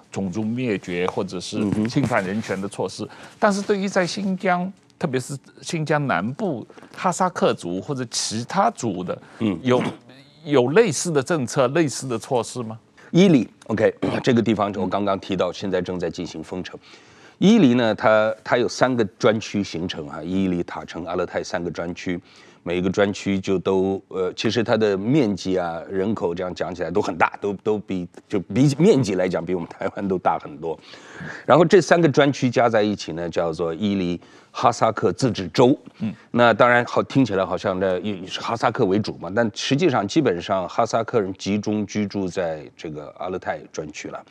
[0.09, 3.05] 种族灭绝或者是侵犯人权的措施，
[3.37, 9.83] 但是对于在新疆，特别是新疆南部哈萨克族或者其他族的，嗯，有
[10.45, 12.79] 有类似的政策、类似的措施吗？
[13.11, 16.79] 伊犁，OK，这个地方我刚刚提到，现在正在进行封城。
[17.39, 22.19] 伊犁呢，它它有三个专区形成啊，伊犁、塔城、阿勒泰三个专区，
[22.62, 30.80] 每一个专区就都呃，其实它的面积啊、人口这样讲起来都很大，都都比就比面积来讲比我们台湾都大很多。
[31.46, 34.19] 然后这三个专区加在一起呢，叫做伊犁
[34.52, 35.78] 哈萨克自治州。
[36.00, 44.24] 嗯，那当然好听起来好像呢以哈萨克为主嘛，但实际上基本上哈萨克人集中居住在这个阿勒泰专区了。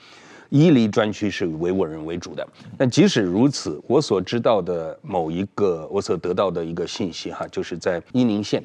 [0.53, 8.63] 伊犁专区是维吾尔人为主的，但即使如此，我所知道的某一个，我所得到的一个信息哈，就是在伊宁县，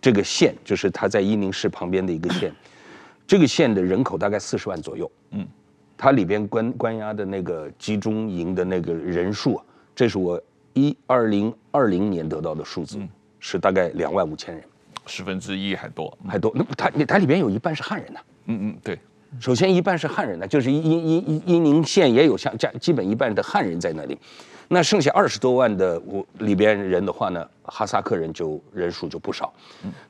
[0.00, 2.52] 这个县就是它在伊宁市旁边的一个县，
[3.24, 5.46] 这个县的人口大概四十万左右，嗯，
[5.96, 12.98] 它里边关关押的那个集中营的那个人数啊，这是我一二零二零年得到的数字，
[13.38, 14.64] 是大概两万五千人，
[15.06, 18.98] 十分之一还多，还多，那它它里边有一半是汉人呢，嗯嗯，对。
[19.40, 24.16] 首先，一半是汉人呢，就是伊伊伊伊宁县也有像这样基本一半的汉人在那里，
[24.68, 29.52] 那剩下二十多万的我里边人的话呢，哈萨克人就人数就不少。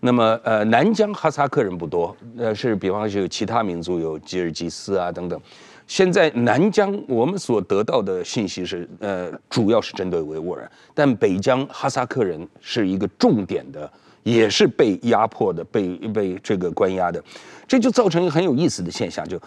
[0.00, 5.40] 那么呃，南疆哈萨克人不多，呃是比方说有其他民族有吉尔吉斯啊等等。
[5.86, 13.90] 现在南疆我们所得到的信息是，呃主要是针对维吾尔，但北疆哈萨克人是一个重点的。
[14.22, 17.22] 也是被压迫的，被被这个关押的，
[17.66, 19.40] 这就造成一个很有意思的现象，就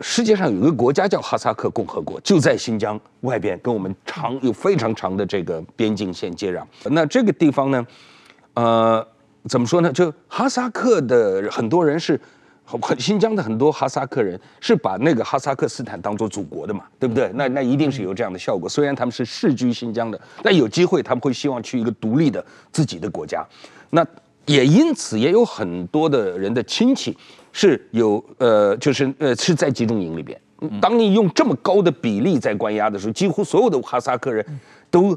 [0.00, 6.62] 世界上有一个国家叫哈萨克共和国，就在新疆外边，跟我们长有非常长的这个边境线接壤。
[6.84, 7.86] 那这个地方呢，
[8.54, 9.04] 呃，
[9.48, 9.92] 怎么说呢？
[9.92, 12.20] 就哈萨克的很多人是，
[12.98, 17.32] 新疆的很多哈萨克人是把那个哈萨克斯坦当做祖国的嘛，对不对？
[17.34, 18.68] 那那一定是有这样的效果。
[18.68, 23.44] 虽然他们是世居新疆的，但有机会他们会希望去一个独立的自己的国家。
[23.90, 24.06] 那
[24.46, 27.16] 也因此也有很多的人的亲戚
[27.52, 30.38] 是有呃，就是呃是在集中营里边。
[30.80, 34.44] 当你用这么高的比例在关押的时候，几乎所有的哈萨克人
[34.90, 35.16] 都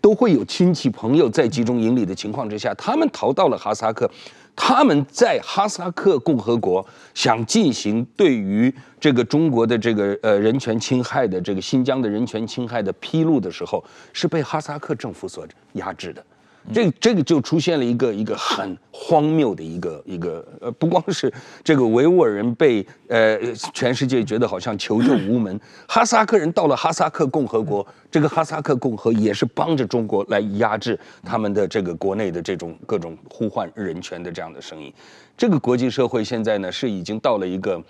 [0.00, 4.10] 都会有亲戚朋友在集中营里的情况之下，他们逃到了哈萨克，
[4.56, 16.24] 他们在哈萨克共和国想进行对于这个中国的这个呃人权侵害的这个新疆的人权侵害的披露的时候，是被哈萨克政府所压制的。
[16.72, 21.32] 这这个就出现了一个一个很荒谬的一个一个呃，不光是
[21.64, 23.38] 这个维吾尔人被呃
[23.74, 34.92] 全世界觉得好像求救无门，哈萨克人到了哈萨克共和国，这个哈萨克共和也是帮着中国来压制他们的这个国内的这种各种呼唤人权的这样的声音。
[35.36, 37.82] 这个国际社会现在呢是已经到了一个，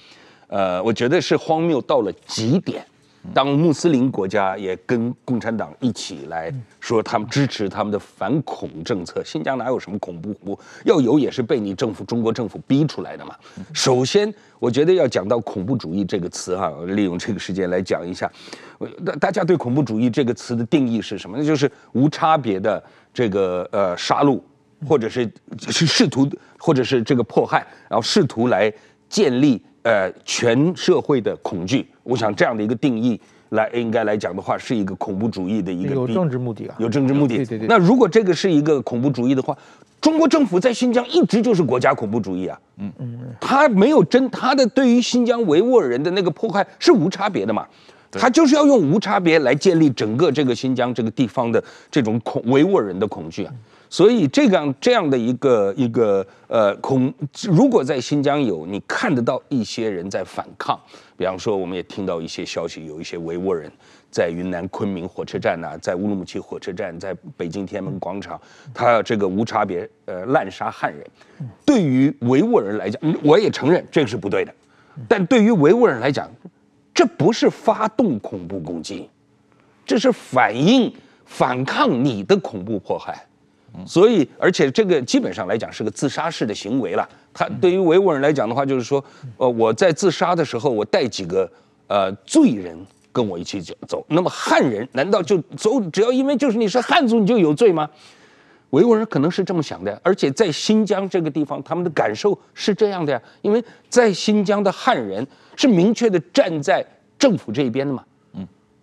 [0.49, 2.85] 呃，我觉得是荒谬到了极点。
[3.35, 9.22] 当穆斯林国家也跟共产党一起来说，他们支持他们的反恐政策。
[9.22, 10.59] 新疆哪有什么恐怖？
[10.85, 13.37] 要有也是被你政府中国政府逼出来的嘛。
[13.74, 18.30] 首先，我觉得要讲到恐怖主义这个词哈，利用这个时间来讲一下。
[19.04, 21.37] 大大家对恐怖主义这个词的定义是什么？
[21.38, 24.40] 那就是无差别的这个呃杀戮，
[24.88, 25.30] 或者是
[25.68, 26.26] 是试图，
[26.59, 28.72] 或者是这个迫害，然后试图来
[29.11, 29.62] 建立。
[29.83, 33.19] 呃，全社会的恐惧，我想这样的一个定义
[33.51, 37.37] 来应该来讲的话，是一个恐怖主义的一个有政治目的啊，有政治目的。
[37.37, 37.66] 对对对。
[37.66, 39.57] 那如果这个是一个恐怖主义的话，
[40.01, 42.61] 中国政府在新疆一直就是国家恐怖主义啊。
[42.79, 43.19] 嗯嗯。
[43.40, 47.66] 他没有真，他的对于新疆维吾尔人的那个迫害是无差别的嘛？
[48.12, 53.55] 他就是要用无差别来建立整个这个新疆这个地方的这种恐维吾尔人的恐惧啊。
[53.90, 57.12] 所以这样这样的一个一个呃恐，
[57.50, 60.79] 如果在新疆有你看得到一些人在反抗，
[61.16, 63.72] 比方说我们也听到一些消息，有一些维吾尔人
[64.09, 68.40] 在云南昆明火车站呐、在乌鲁木齐火车站，在北京天安门广场，
[68.72, 71.05] 他这个无差别呃滥杀汉人。
[71.66, 74.55] 对于维吾尔人来讲，我也承认这个是不对的，
[75.09, 76.31] 但对于维吾尔人来讲，
[76.94, 79.11] 这不是发动恐怖攻击，
[79.85, 83.26] 这是反映反抗你的恐怖迫害。
[83.87, 87.09] 所以，而且这个基本上来讲是个自杀式的行为了。
[87.33, 89.02] 他对于维吾尔人来讲的话，就是说，
[89.37, 91.50] 呃，我在自杀的时候，我带几个
[91.87, 92.76] 呃罪人
[93.12, 94.04] 跟我一起走走。
[94.09, 95.80] 那么汉人难道就走？
[95.90, 97.88] 只要因为就是你是汉族，你就有罪吗？
[98.70, 99.98] 维吾尔人可能是这么想的。
[100.02, 103.22] 而且在新疆这个地方，他们的感受是这样的呀。
[103.42, 106.85] 因为在新疆的汉人是明确的站在
[107.18, 108.04] 政府这一边的嘛。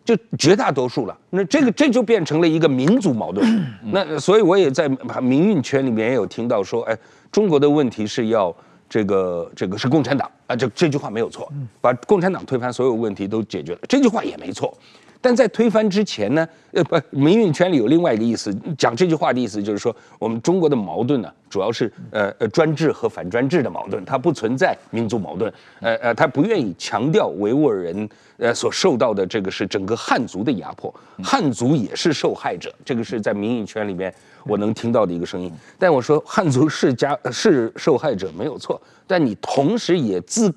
[0.08, 3.46] 就绝大多数了，那这个这就变成了一个民族矛盾。
[3.91, 4.88] 那所以我也在
[5.22, 6.98] 民运圈里面也有听到说，哎，
[7.30, 8.56] 中国的问题是要
[8.89, 10.32] 这个这个是共产党。
[10.48, 14.74] 啊，这这句话没有错，把共产党推翻，所有问题都解决了，这句话也没错。
[15.21, 25.51] 但在推翻之前呢，呃不，民运圈里有另外一个意思，讲这句话的意思就是说，我们中国的矛盾呢，主要是呃呃专制和反专制的矛盾，它不存在民族矛盾，
[25.82, 34.13] 呃呃，他不愿意强调维吾尔人呃所受到的这个是整个汉族的压迫，汉族也是受害者，这个是在民运圈里面
[34.45, 35.51] 我能听到的一个声音。
[35.80, 40.53] 但我说汉族是加是受害者没有错，但你同时也自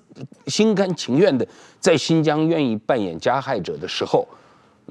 [0.47, 1.47] 心甘情愿的
[1.79, 4.29] 在新疆愿意扮演加害者的时候。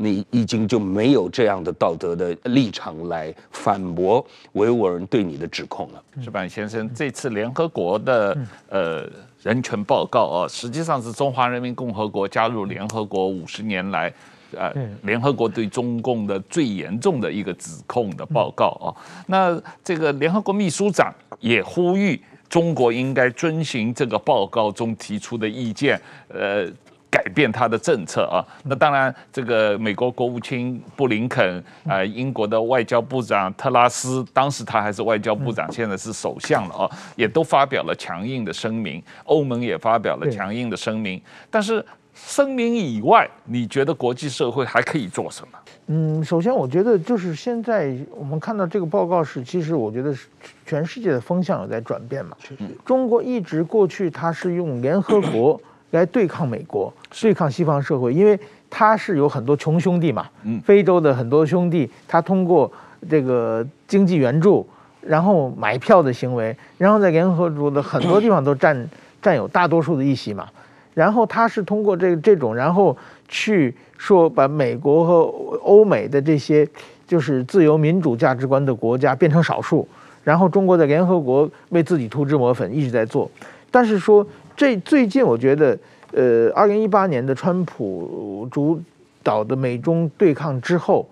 [0.02, 6.02] 你已经就没有这样的道德的立场来反驳维吾尔人对你的指控了。
[6.24, 8.38] 石板先生，这次联合国的
[8.70, 9.06] 呃
[9.44, 14.14] 人权报告啊，实际上是中华人民共和国加入联合国五十年来，
[14.56, 18.96] 呃，联合国对中共的最严重的一个指控的报告啊。
[19.28, 26.72] 那这个联合国秘书长也呼吁中国应该遵循这个报告中提出的意见，呃。
[27.12, 41.19] 改变他的政策啊，那当然，这个美国国务卿布林肯，呃，英国的外交部长特拉斯，当时他还是外交部长，现在是首相了啊，也都发表了强硬的声明，欧盟也发表了强硬的声明。
[41.50, 45.58] 但是声明以外，你觉得国际社会还可以做什么？
[45.88, 50.28] 嗯，首先我觉得就是现在我们看到这个报告是，其实我觉得是
[50.63, 52.38] 全世界的风向有在转变嘛。
[52.86, 55.60] 中国一直过去它是用联合国。
[55.91, 60.28] 来对抗美国，对抗西方社会，因为他是有很多穷兄弟嘛，
[60.63, 62.71] 非洲的很多兄弟，他通过
[63.10, 64.67] 这个经济援助，
[65.02, 68.88] 然后买票的行为，然后在联合国的很多地方都占
[69.19, 70.47] 占有大多数的议席嘛，
[70.93, 72.95] 然后他是通过这这种，然后
[73.28, 75.21] 去说把美国和
[75.63, 76.67] 欧美的这些
[77.08, 79.88] 就是自由民主价值观的国家变成少数，
[80.23, 83.28] 然后中国在联合国为自己涂脂抹粉，一直在做，
[83.71, 84.23] 但是说。
[84.60, 85.80] 这最近我觉得，
[86.12, 88.78] 呃，二零一八年的川普主
[89.24, 91.08] 导的美中对抗之后，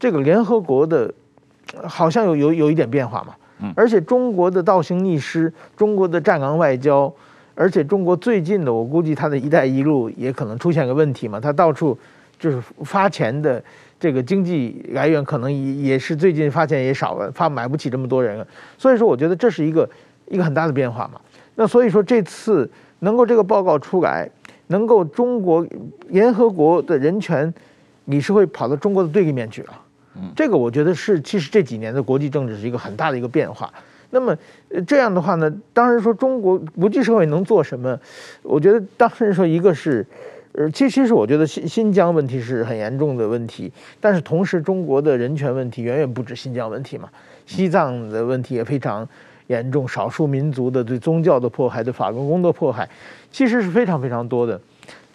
[0.00, 1.12] 这个联合国的，
[1.84, 3.34] 好像有有有一点变化嘛。
[3.60, 3.70] 嗯。
[3.76, 7.12] 而且中国的倒行逆施，中国的战狼外交，
[7.54, 11.38] 而且中国最近的，我估计它的一带一路也可能出现个问题嘛。
[11.38, 11.98] 它到处
[12.38, 13.62] 就是发钱的
[14.00, 18.48] 这个经济来源，可能也也是最近发钱也少了，发买不起这么多人了。
[18.78, 19.86] 所以说，我觉得这是一个
[20.30, 21.20] 一个很大的变化嘛。
[21.60, 24.30] 那所以说，这次能够这个报告出来，
[24.68, 25.66] 能够中国
[26.06, 27.52] 联合国的人权
[28.04, 29.72] 理事会跑到中国的对立面去了，
[30.36, 33.68] 这个我觉得是其实这几年的国际政治是一个很大的一个变化。
[34.10, 34.36] 那么
[34.86, 37.98] 这样的话呢，当然说中国国际社会能做什么？
[38.44, 40.06] 我觉得当然说一个是，
[40.52, 47.08] 呃，其实其实我觉得新新疆问题是很严重的问题，但是同时中国的人权问题远远不止新疆问题嘛，
[47.46, 49.04] 西藏的问题也非常。
[49.48, 52.88] 严重少数民族的对宗教的迫害，对法轮功的迫害，
[53.30, 54.58] 其实是非常非常多的。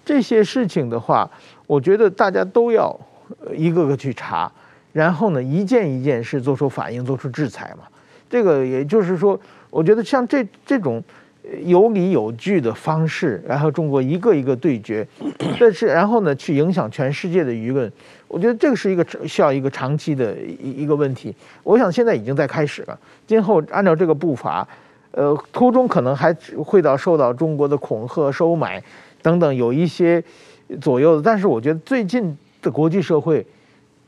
[0.05, 1.29] 这些事情的话，
[1.65, 2.93] 我觉得大家都要
[3.55, 4.51] 一个个去查，
[4.91, 7.85] 然后呢，一件一件事做出反应，做出制裁嘛。
[8.29, 11.01] 这个也就是说，我觉得像这这种
[11.63, 15.05] 有理有据的方式，然后中国一个一个对决，
[15.59, 17.91] 但是然后呢，去影响全世界的舆论。
[18.27, 21.35] 我觉得这个是一个需要一个长期的一一个问题。
[21.61, 24.67] 我想现在已经在开始了，今后按照这个步伐，
[25.11, 28.81] 呃，途中可能还会到受到中国的恐吓、收买
[29.21, 30.23] 等等有一些
[30.81, 31.21] 左右的。
[31.21, 33.45] 但是我觉得最近的国际社会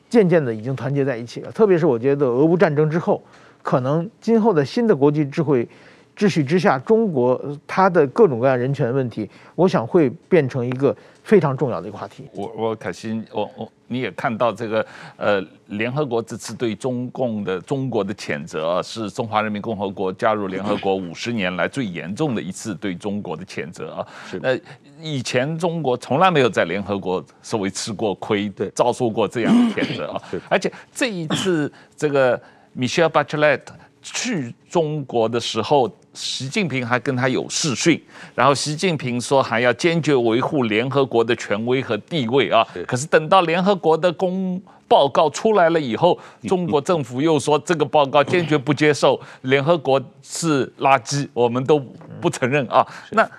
[0.09, 1.51] 渐渐的已经团结在一起了。
[1.51, 3.21] 特别是我觉得俄乌战争之后，
[3.61, 5.67] 可能今后的新的国际智慧
[6.15, 12.25] 秩序之下，中国它的各种各样人权问题，我想会变成一个非常重要的一个话题。
[12.33, 14.85] 我我可惜，我我你也看到这个
[15.17, 24.07] 呃，联合国这次对中共的中国的谴责啊，是中华人民共和国加入联合国五十年来最严重的一次对中国的谴责啊。
[24.25, 24.39] 是。
[24.41, 24.57] 那
[25.01, 30.21] 以前中国从来没有在联合国稍微吃过亏，对，遭受过这样的谴责啊。
[30.31, 30.41] 是。
[30.49, 32.41] 而且这一次这个
[32.77, 33.59] Michelle Bachelet
[34.01, 38.01] 去中国的时候，习近平还跟他有视讯，
[38.33, 42.65] 然后习近平说还要坚决维护联合国的权威和地位啊。
[42.87, 51.79] 可是等到联合国的公报告出来了以后，中国政府又说这个报告坚决不接受， 联合国是垃圾，我们都
[52.21, 52.85] 不承认啊。
[53.11, 53.29] 那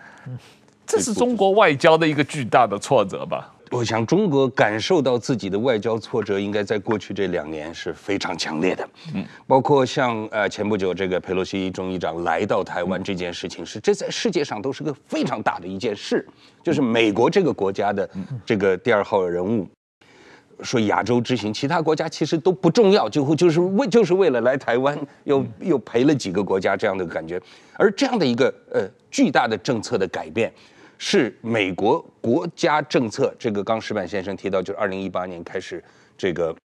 [0.86, 3.52] 这是中国外交的一个巨大的挫折吧？
[3.72, 8.88] 我想，中国感受到自己的外交挫折，应该在过去这两年是非常强烈的。
[9.12, 16.24] 嗯，包括像呃前不久这个佩洛西众议长来到台湾这件事情，是这在世界上都是个非常大的一件事。
[16.62, 18.08] 就是美国这个国家的
[18.44, 19.68] 这个第二号人物
[20.62, 27.40] 说亚洲之行，其他国家其实都不重要，就就是为就是为了来台湾，又又赔了几个国家这样的感觉。
[27.74, 30.52] 而这样的一个呃巨大的政策的改变。
[30.98, 35.82] 是美国国家政策，这个刚石板先生提到，就是二零一八年开始，
[36.16, 36.56] 这个，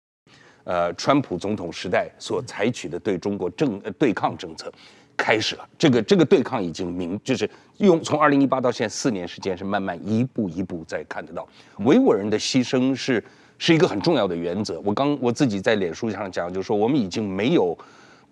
[0.64, 4.72] 呃，川普总统时代所采取的对中国政对抗政策
[5.16, 5.68] 开始了。
[5.76, 11.48] 这个这个对抗已经明，就是用从二零一八到现在四年时间，是慢慢一步一步在看得到。
[11.78, 13.22] 维吾尔人的牺牲是
[13.58, 14.80] 是一个很重要的原则。
[14.84, 17.76] 我刚我自己在脸书上讲，就是说我们已经没有。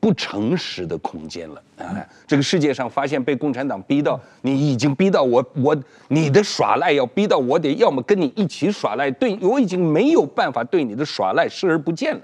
[0.00, 2.06] 不诚实的空间了啊！
[2.26, 5.76] 这个世界上发现被共产党逼到，你已经逼到我，我
[6.08, 12.20] 你的耍赖要逼到我得要么跟你一起耍赖，对我已经没有办法对你的耍赖视而不见了。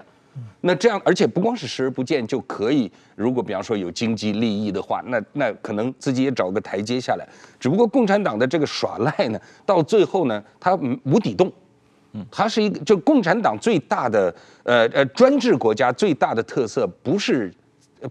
[0.61, 7.27] 那这样，而且不光是视而不见就可以，如果比方说有经济利益的话，那那可能自己也找个台阶下来。
[7.59, 10.73] 只不过共产党的这个耍赖呢，到最后呢，他
[11.03, 11.51] 无底洞。
[12.13, 17.53] 嗯，他是一个就共产党最大的呃呃专制国家最大的特色不是。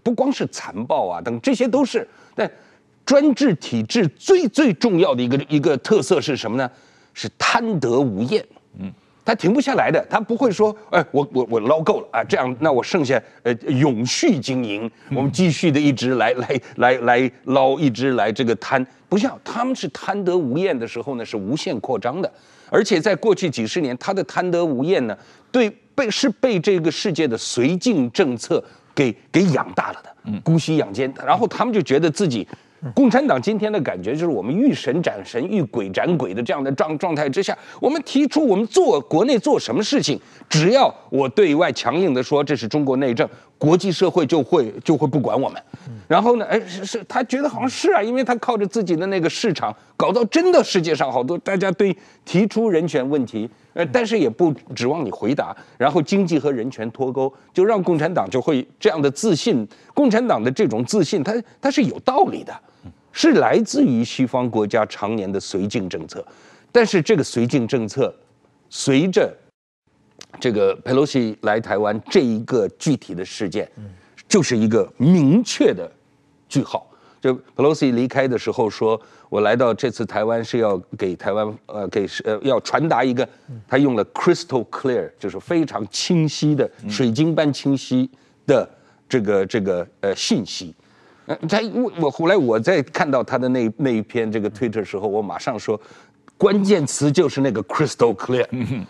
[0.03, 2.49] 不光是残暴啊，等这些都是，但
[3.05, 6.69] 专制体制最最重要的一个一个特色是什么呢？
[7.13, 8.43] 是贪得无厌。
[8.79, 8.91] 嗯，
[9.23, 22.31] 他停不下来的，他不会说，哎，我我我捞够了啊，这样那我剩下呃永续经营，我们继续的一直来来来来捞，一直来这个贪，不像他们是贪得无厌的时候呢，是无限扩张的，
[22.69, 25.17] 而且在过去几十年，他的贪得无厌呢，
[25.51, 28.63] 对被是被这个世界的绥靖政策。
[28.95, 32.47] 给给养大了的，姑息养奸，然后他们就觉得自己，
[32.95, 40.19] 共产党今天的感觉就是我们遇神斩神，遇鬼斩鬼的这样的状状态之下，我们提出我们做国内做什么事情，
[40.49, 43.27] 只要我对外强硬的说这是中国内政。
[43.57, 45.61] 国际社会就会就会不管我们，
[46.09, 51.95] 然后呢，哎，是是，他觉得好像是啊，因为他靠着自己的那个市场，搞到真的世界上好多大家对
[52.25, 62.53] 提出人权问题，呃，但是也不指望你回答，然后经济和人权脱钩，就让共产党就会这样的自信，共产党的这种自信，它它是有道理的，
[63.13, 66.23] 是来自于西方国家常年的绥靖政策，
[66.73, 68.13] 但是这个绥靖政策
[68.69, 69.33] 随着。
[70.39, 73.69] 这个佩洛西来台湾这一个具体的事件，
[74.27, 75.89] 就是一个明确的
[76.47, 76.85] 句号。
[77.21, 83.27] 就佩洛西离开的时候说：“我来到这次台湾是要给台湾呃给呃要传达一个，
[83.67, 88.09] 他用了 crystal clear，就是非常清晰的水晶般清晰
[88.45, 88.69] 的
[89.09, 90.75] 这个这个呃信息。”
[91.25, 95.79] 呃，他我我后来我在看到他的那那一篇这个推特时候，我马上说。
[96.37, 98.45] 关键词就是那个 crystal clear，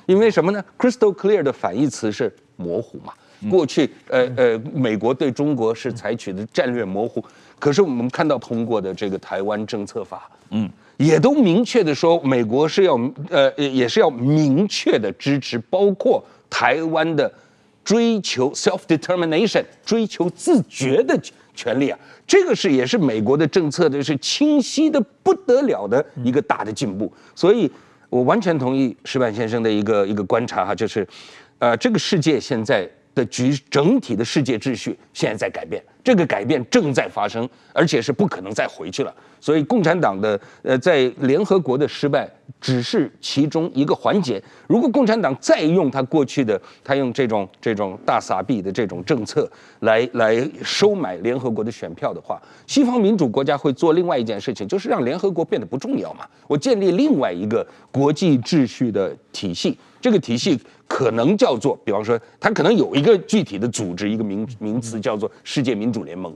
[0.05, 3.13] 因为什么呢？crystal clear 的反义词是模糊嘛。
[3.49, 7.23] 过去，呃呃，美国对中国是采取的战略模糊，
[7.59, 10.67] 可是我们看到通过的这个台湾政策法，嗯，
[10.97, 17.31] 也都明确的说，美国是要，呃，也是要明确的支持，包括台湾的
[17.83, 21.19] 追求 self determination，追求自觉的。
[21.55, 21.97] 权利啊，
[22.27, 27.11] 这个是也是美国的政策的，是清晰的不得了的一个大的进步。
[27.33, 27.71] 所以
[28.09, 31.07] 我完全同意石板先生的一个一个观察哈，就是，
[31.59, 39.13] 呃，这个世界现在的局整体的世界秩序现在在改变，这个改变正在发生，而且是不可能再回去了。
[39.39, 42.27] 所以共产党的呃在联合国的失败
[42.59, 44.41] 只是其中一个环节。
[44.67, 49.49] 如果共产党再用他过去的，他用这种这种大撒币的这种政策
[49.81, 56.25] 来来收买联合国的选票的话，西方民主国家会做另外一件事情，就是让联合国变得不重要嘛。
[56.47, 66.35] 我建立另外一个国际秩序的体系，这个体系可能叫做，比方说，它可能有一个具体的组织，一个名名词叫做世界民主联盟。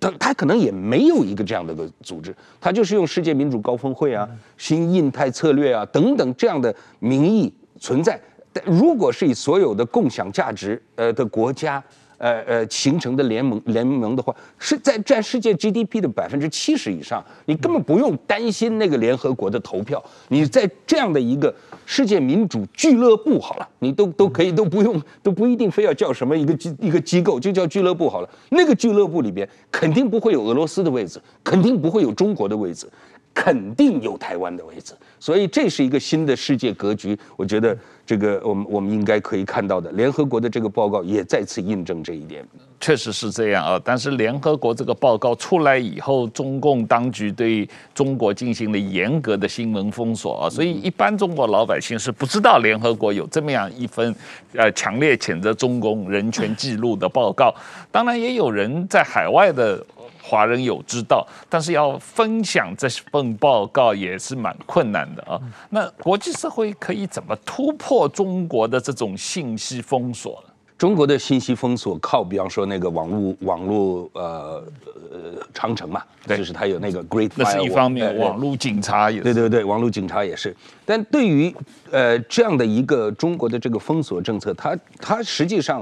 [0.00, 8.20] 他他可能也没有一个这样的个组织，他就是用世界民主高峰会啊、新印太策略啊等等这样的名义存在。
[8.52, 11.82] 但如果是以所有的共享价值呃的国家。
[12.18, 20.02] 呃呃，形成的联盟联盟的话，是在占世界 GDP 的百分之七十以上，你根本不用担心那个联合国的投票。
[20.28, 21.54] 你在这样的一个
[21.84, 28.28] 世界民主俱乐部好了，你都都可以都不用都不一定非要叫什么一个机一个机构，就叫俱乐部好了。
[28.50, 32.88] 那个俱乐部里边肯定不会有俄罗斯的位置，肯定不会有中国的位置，
[33.34, 34.94] 肯定有台湾的位置。
[35.18, 37.76] 所以这是一个新的世界格局，我觉得。
[38.06, 42.46] 这个我们我们应该可以看到的，联合国的这个报告也再次印证这一点。
[42.78, 54.14] 确实是这样啊，但是联合国这个报告出来以后，中共当局对中国进行了严格的新闻封锁啊，所以一般中国老百姓是不知道联合国有这么样一份
[54.54, 57.52] 呃强烈谴责中共人权记录的报告。
[57.90, 59.84] 当然，也有人在海外的。
[60.28, 65.40] 华人有知道，但是要分享这份报告也是蛮困难的啊。
[65.70, 70.52] 那国际社会可以怎么突破中国的这种信息封锁呢？
[70.76, 74.64] 中国的信息封锁靠，比方说那个网络网络呃
[75.12, 75.18] 呃
[75.54, 79.22] 长城嘛，就是它有那个 Great Firewall，那是一方面，呃、网络警察也是。
[79.22, 80.54] 对对对，网络警察也是。
[80.84, 81.54] 但对于
[81.92, 85.80] 呃这样的一个中国的这个封锁政策，它它实际上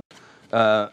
[0.51, 0.86] 呃。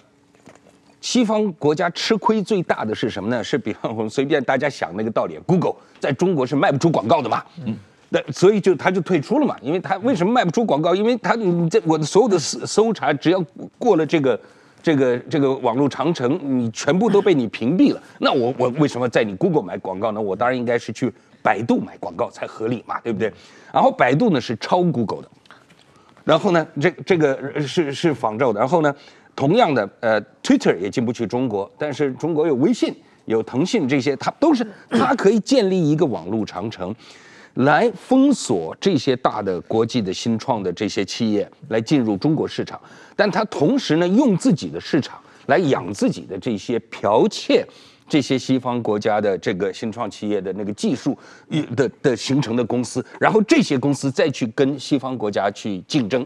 [1.01, 3.43] 西方国家吃亏最大的是什么呢？
[3.43, 7.75] 是比方我们随便大家想那个道理，Google 在中国是卖不出广告的嘛，嗯，
[8.09, 10.93] 那所以就他就退出了嘛，因为他为什么卖不出广告？
[10.93, 13.43] 因为他你这我的所有的搜搜查，只要
[13.79, 14.39] 过了这个
[14.83, 18.01] 这个这个网络长城，你全部都被你屏蔽了。
[18.19, 20.21] 那我我为什么在你 Google 买广告呢？
[20.21, 23.33] 我当然应该是去百度买广告才合理嘛，对不对？
[23.73, 25.29] 然后百度呢是超 Google 的，
[26.23, 28.93] 然后呢这这个是是仿照的，然后呢。
[29.35, 32.93] 同样的，呃，Twitter 也进不去中国，但是中国有微信、
[33.25, 36.93] 有腾讯这些，它都是 它可以建立一个网络长城，
[37.55, 42.79] 来封锁这些大的国际的新创的这些企业来进入中国市场，
[43.15, 47.65] 但它同时呢，用自己的市场来养自己的这些剽窃
[48.07, 51.17] 这些西方国家的这个新创企业的那个技术
[51.75, 56.23] 的的形成的公司，然后这些公司再去跟西方国家去竞争，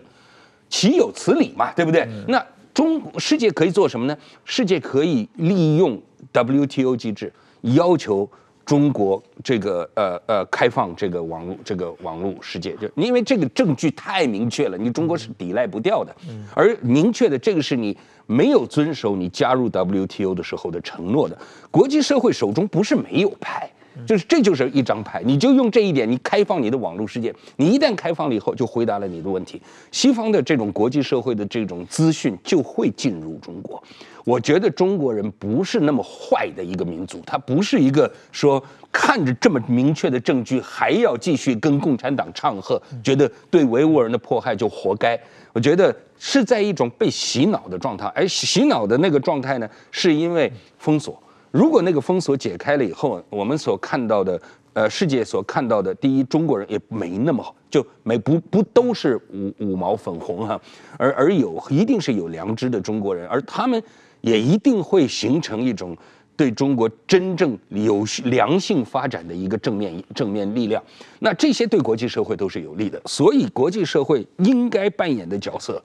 [0.68, 1.72] 岂有此理嘛？
[1.74, 2.06] 对不对？
[2.28, 2.44] 那。
[2.76, 4.16] 中世界可以做什么呢？
[4.44, 6.00] 世界可以利用
[6.34, 8.30] WTO 机制，要求
[8.66, 16.14] 中国这个呃呃开放这个网络这个网络世界，就因为这个证据太明确了，你中国是抵赖不掉的。
[16.54, 21.38] 而明确的这个是你没有遵守你加入 WTO 的时候的承诺的，
[21.72, 23.72] 国际社会手中不是没有牌。
[24.06, 29.62] 就是这就是一张牌，你就用这一点，你开放你的网络世界，你一旦开放了以后，就回答了你的问题。
[29.92, 33.82] 西方的这种国际社会的这种资讯就会进入中国。
[34.24, 45.20] 我觉得中国人不是那么坏的一个民族，他不是一个说看着这么明确的证据还要继续跟共产党唱和，觉得对维吾尔人的迫害就活该。
[45.54, 51.22] 我觉得是在一种被洗脑的状态，而洗脑的那个状态呢，是因为封锁。
[51.56, 54.42] 如果那个封锁解开了以后，我们所看到的，
[54.74, 60.60] 呃，世界所看到的，第一，中国人也没那么好，就没不不都是五五毛粉红哈，
[60.98, 63.82] 而而有一定是有良知的中国人，而他们
[64.20, 65.96] 也一定会形成一种
[66.36, 70.84] 对中国真正有良性发展的一个正面正面力量，
[71.20, 75.82] 那这些对国际社会都是有利的，所以国际社会应该扮演的角色。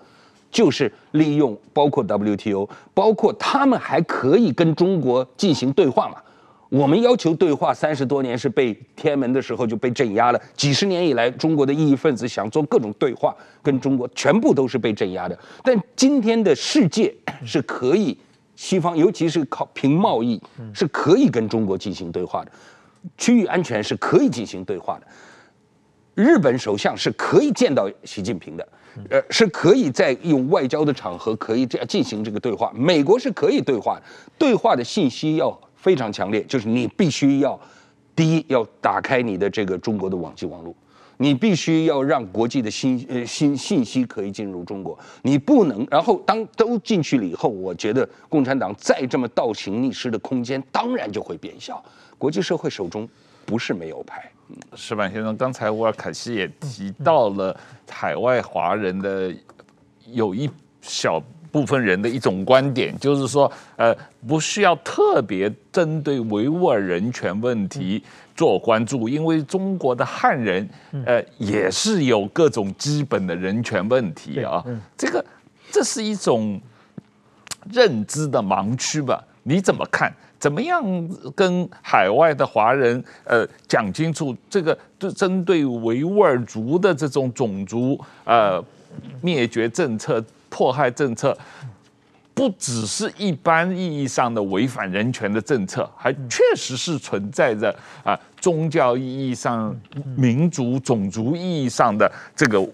[0.50, 6.16] 就是利用包括 WTO，包括他们还可以跟中国进行对话嘛。
[6.68, 15.36] 我们要求对话三十多年是被天安门的时候就被镇压了，几十年以来中国的异议分子想做各种对话跟中国，全部都是被镇压的。
[15.64, 17.12] 但今天的世界
[17.44, 18.16] 是可以，
[18.54, 20.40] 西方尤其是靠凭贸易
[20.72, 22.52] 是可以跟中国进行对话的，
[23.18, 25.06] 区域安全是可以进行对话的。
[26.14, 28.68] 日本首相是可以见到习近平的。
[29.08, 32.72] 呃，是可以在用外交的场合可以这样进行这个对话。
[32.74, 34.00] 美国是可以对话，
[34.36, 37.58] 对话的信息要非常强烈，就是你必须要，
[38.14, 40.74] 第一要打开你的这个中国的网际网络，
[41.16, 45.86] 你必须要让国际的信呃信信息可以进入中国，你不能。
[45.90, 51.82] 然后当都进去了以后，我觉得共产党再这么倒行逆施的空间当然就会变小。
[52.18, 53.08] 国际社会手中
[53.50, 54.30] 不是没有牌。
[54.76, 59.34] 石板先生，刚才乌尔凯西也提到了海外华人的
[60.06, 60.48] 有一
[60.80, 61.20] 小
[61.50, 63.92] 部分人的一种观点，就是说，呃，
[64.28, 68.02] 不需要特别针对维吾尔人权问题
[68.36, 70.68] 做关注，因为中国的汉人，
[71.04, 74.64] 呃，也是有各种基本的人权问题啊。
[74.96, 75.24] 这个
[75.72, 76.60] 这是一种
[77.72, 79.22] 认知的盲区吧？
[79.42, 80.12] 你怎么看？
[80.40, 80.82] 怎么样
[81.36, 88.64] 跟海外的华人呃讲清楚这个对针对维吾尔族的这种种族呃
[89.20, 91.36] 灭绝政策、迫害政策，
[92.32, 97.72] 不只是一般意义上的违反人权的政策，还确实是存在着
[98.02, 99.78] 啊宗教意义上、
[100.16, 102.66] 民族种族意义上的这个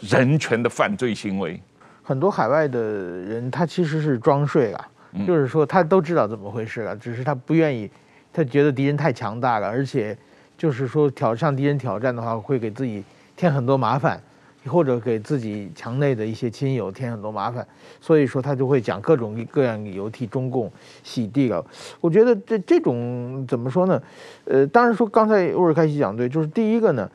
[0.00, 1.60] 人权的犯罪行为。
[2.02, 4.88] 很多海外的人他其实是装睡啊。
[5.26, 7.90] 就是说，他都知道怎么回事了，只是他不愿意，
[8.32, 10.16] 他觉得敌人太强大了，而且，
[10.56, 13.02] 就是说挑向敌人挑战的话，会给自己
[13.36, 14.22] 添很多麻烦，
[14.66, 17.66] 或者给自己墙内的一些亲友添很多麻烦，
[18.00, 20.70] 所以说他就会讲各种各样理由替中共
[21.02, 21.64] 洗地了。
[22.00, 24.02] 我觉得这这种怎么说呢？
[24.44, 27.10] 呃，当然说刚才沃尔开西讲对，就是第一个呢，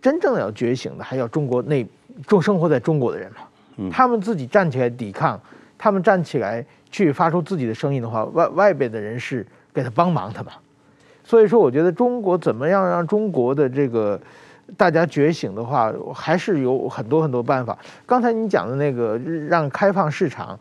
[0.00, 1.86] 真正要觉醒的还要中国内
[2.26, 5.40] 中生活在中国的人嘛，他们自己站起来抵抗，
[5.78, 6.66] 他们站起来。
[6.90, 10.52] 去发出自己的声音的话，外外边的人是给他帮忙的嘛，
[11.22, 14.18] 所以说我觉得中国怎么样让中国的这个
[14.74, 17.76] 大家觉醒的话，还是有很多很多办法。
[18.06, 19.18] 刚才你讲的那个
[19.50, 20.58] 让开放市场，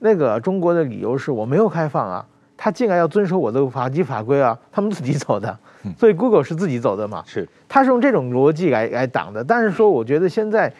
[0.00, 5.56] 那个中国的理由是我没有开放啊，他进来要遵守我的法纪法规啊，他们自己走的，
[5.96, 9.44] 所以 Google 是自己走的嘛，是，他是用这种逻辑来来挡的。
[9.44, 10.72] 但是说我觉得现在。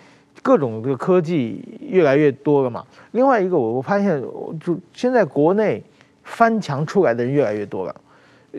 [0.43, 2.85] 各种这个科技越来越多了嘛。
[3.12, 4.22] 另外一个，我我发现，
[4.59, 5.83] 就现在国内
[6.24, 7.95] 翻墙出来的人越来越多了，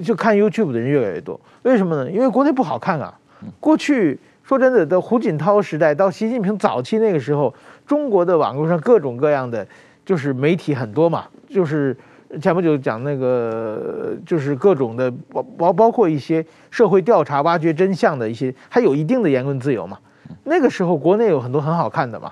[0.03, 1.39] 就看 YouTube 的人越来越多。
[1.63, 2.11] 为什么呢？
[2.11, 3.17] 因为国内不好看啊。
[3.59, 7.53] 过去说真的，到胡锦涛时代，到习近平早期那个时候，
[7.87, 9.65] 中国的网络上各种各样的
[10.05, 11.95] 就是媒体很多嘛，就是
[12.39, 19.97] 前不久讲那个，就是各种的包包包括一些社会调查、挖掘真相的一些，还有一定的言论自由嘛。
[20.43, 22.31] 那个时候国内有很多很好看的嘛，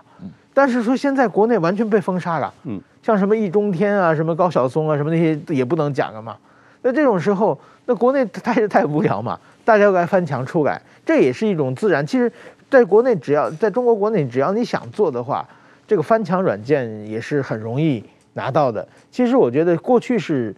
[0.54, 6.36] 但是说现在国内完全被封杀了，嗯，像什么易中天啊，什么高晓松啊，什么那些也不能讲了嘛。
[6.82, 12.06] 那这种时候，那国内太太无聊嘛，大家都该翻墙出来，这也是一种自然。
[12.06, 12.32] 其实，
[12.70, 15.48] 在国内只要在中国国内，只要你想做的话，
[15.88, 18.88] 这个翻墙软件也是很容易拿到的。
[19.12, 20.56] 其实我觉得过去是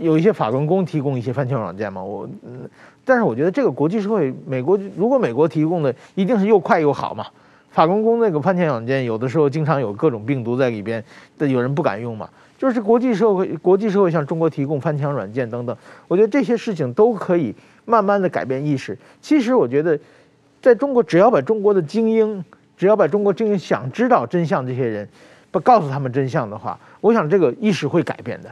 [0.00, 2.68] 有一些法轮功提供一些翻墙软件嘛，我嗯。
[3.10, 7.26] 但是我觉得这个国际社会，美国如果美国提供的一定是又快又好嘛。
[7.72, 11.02] 法轮功那个翻墙软件，有的时候经常有各种病毒在里边，
[11.36, 12.30] 但有人不敢用嘛。
[12.56, 17.52] 就是国际社会，国际社会向中国提供翻墙软件等等，我觉得这些事情都可以
[17.84, 18.96] 慢慢的改变意识。
[19.20, 19.98] 其实我觉得，
[20.62, 22.44] 在中国只要把中国的精英，
[22.76, 25.08] 只要把中国精英想知道真相这些人，
[25.50, 28.48] 不告诉他们真相的话，我想这个意识会改变的。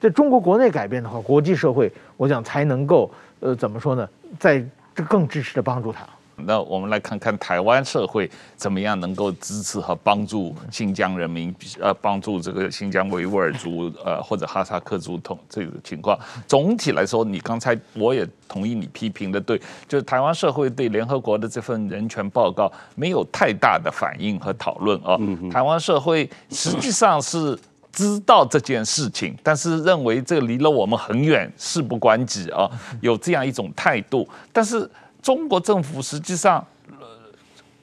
[0.00, 3.08] 在中国国内改变的话，国际社会我想才能够。
[3.40, 4.08] 呃，怎么说呢？
[4.38, 4.64] 在
[4.94, 6.06] 这更支持的帮助他。
[6.42, 16.18] 那我们来看看台湾社会怎么样能够支持和帮助新疆人民，呃，帮助这个新疆维吾尔族，呃，或者哈萨克族同这个情况。
[16.46, 25.18] 总体来说，你刚才我也同意你批评的，对，就是台湾社会对联合国的这份人权报告没有太大的反应和讨论啊。
[25.52, 27.58] 台湾社会实际上是。
[27.92, 32.70] 知道这件事情，但是认为这离了我们很远，事不关己啊，
[33.00, 34.28] 有这样一种态度。
[34.52, 34.88] 但是
[35.20, 36.64] 中国政府实际上，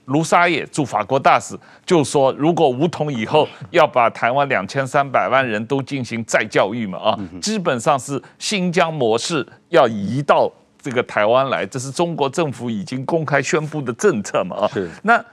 [0.05, 10.49] 卢沙野驻法国大使就说，如果武统以后要把台湾两千三百万人都进行再教育嘛啊，基本上是新疆模式要移到
[10.81, 14.67] 这个台湾来，这是中国政府已经公开宣布的政策嘛啊。
[14.73, 15.23] 是那。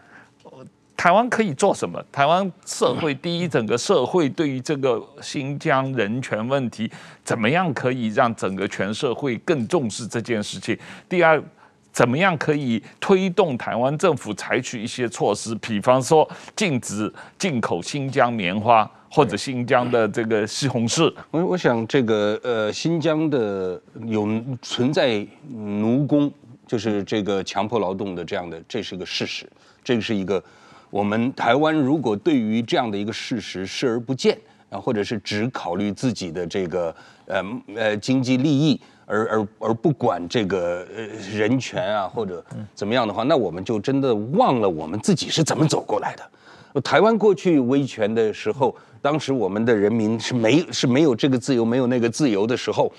[0.96, 2.02] 台湾可以做什么？
[2.10, 6.90] 台湾社会第一，整个社会对于这个新疆人权问题，
[7.22, 10.78] 怎么样可以让整个全社会更重视这件事情？
[11.06, 11.42] 第二，
[11.92, 16.26] 怎么样可以推动台湾政府采取一些措施，比方说
[16.56, 21.12] 禁止进口新疆棉花或者新疆的这个西红柿？
[21.30, 24.26] 我我想这个呃，新疆的有
[24.62, 26.32] 存在奴工，
[26.66, 29.46] 就是这个强迫劳动的这样的，这是个事实，
[29.82, 30.42] 这是一个。
[30.94, 34.38] 我们台湾如果对于这样的一个事实视而不见
[34.70, 36.94] 啊，或者是只考虑自己的这个
[37.26, 37.42] 呃
[37.74, 41.02] 呃经济利益，而而而不管这个呃
[41.36, 42.44] 人权啊或者
[42.76, 46.80] 怎么样的话，那我们就真的忘了我们自己是怎么走过来的。
[46.82, 48.72] 台湾过去威权的时候，
[49.02, 52.92] 当时我们的人民是没是没有这个自由，没有那个自由的时候。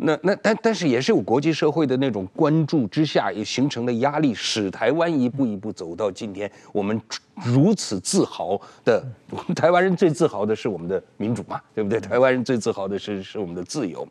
[0.00, 6.50] 那那但但是也是有国际社会的那种关注之下，也形成了压力，使台湾一步一步走到今天。
[6.72, 7.00] 我们
[7.44, 9.04] 如此自豪的，
[9.56, 11.98] 台湾人最自豪的是我们的民主嘛，对不对？
[11.98, 14.06] 台湾人最自豪的是是我们的自由。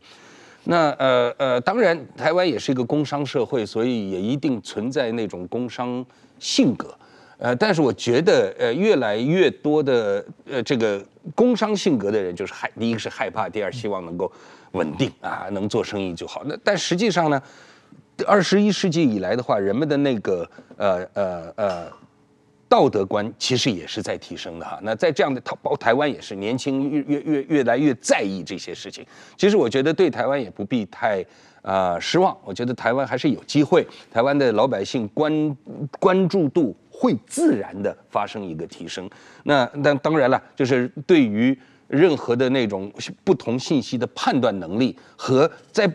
[0.65, 6.05] 那呃呃，当然台湾也是一个工商社会，所以也一定存在那种工商
[6.39, 6.93] 性格。
[7.37, 11.01] 呃，但是我觉得呃，越来越多的呃这个
[11.33, 14.29] 工商性格的人，就是害第一个是害怕，第二希望能够
[14.77, 16.43] 稳定啊，能做生意就好。
[16.45, 17.41] 那但实际上呢，
[18.25, 21.91] 二十一世纪以来的话，人们的那个呃呃呃
[22.69, 24.79] 道德观其实也是在提升的哈。
[24.83, 29.05] 那在这样的台包台湾也是年轻越越越越来越在意这些事情。
[29.35, 31.25] 其实我觉得对台湾也不必太。
[31.63, 32.37] 啊、呃，失望！
[32.45, 35.57] 我觉得台湾还是有机会，台湾的老百姓关
[35.99, 39.09] 关注度会自然的发生一个提升。
[39.43, 41.57] 那那当然了，就是对于
[41.87, 42.91] 任何的那种
[43.23, 45.91] 不同信息的判断能力和在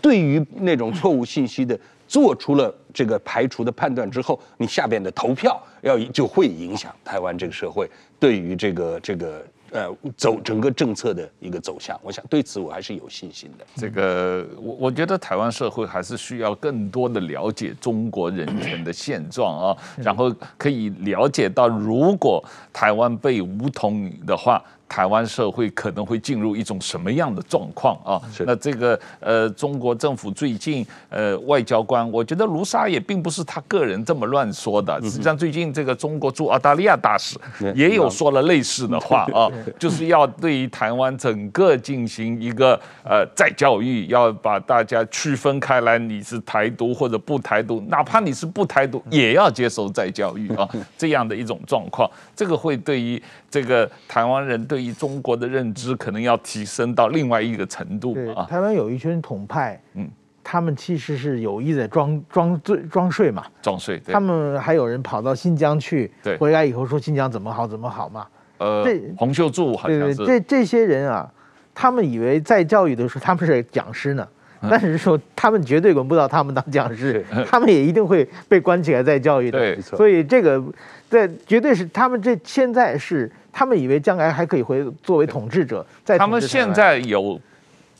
[0.00, 1.78] 对于那种错误信息的
[2.08, 7.88] 做出了这个排除的判断之后，你下边的投票要就会影响台湾这个社会
[8.18, 9.44] 对于这个这个。
[9.74, 9.88] 呃，
[10.18, 13.64] 走整个政策的一个走向，我想对此我还是有信心的。
[13.74, 24.62] 这个我我觉得台湾社会还是需要更多的了解中国人权的现状啊，然后可以了解到，如果台湾被武统的话。
[24.92, 28.20] 台湾社会可能会进入一种什么样的状况啊？
[28.44, 35.00] 那这个呃，中国政府最近呃，外交官，我觉得卢沙也并不是他个人这么乱说的。
[35.00, 37.38] 实际上，最近这个中国驻澳大利亚大使
[37.74, 39.48] 也有说了类似的话啊，
[39.80, 50.68] 就是要对于台湾整个进行一个呃再教育，要把大家区分开来，你是台独或者不台独，哪怕你是不台独，也要接受再教育啊，
[50.98, 54.81] 这样的一种状况，这个会对于这个台湾人对。
[54.90, 58.46] 中国的认知可能要提升到另外一个程度啊。
[58.48, 60.08] 台湾有一群统派，嗯，
[60.42, 63.98] 他们其实是有意在装装醉装睡嘛，装睡。
[64.06, 68.26] 他们还有人跑到新疆去，对，回来以后说新疆怎么好怎么好嘛。
[68.56, 70.14] 呃，这洪秀柱好像是。
[70.14, 71.30] 对对，这这些人啊，
[71.74, 74.26] 他们以为在教育的时候他们是讲师呢，
[74.70, 79.58] 但是说他们绝对轮不到他们当讲师， 他们也一定会被关起来再教育的。
[79.58, 80.62] 对，所以这个
[81.08, 83.30] 在绝对是他们这现在是。
[83.54, 87.38] 他们以为将来还可以回作为统治者，在他们现在有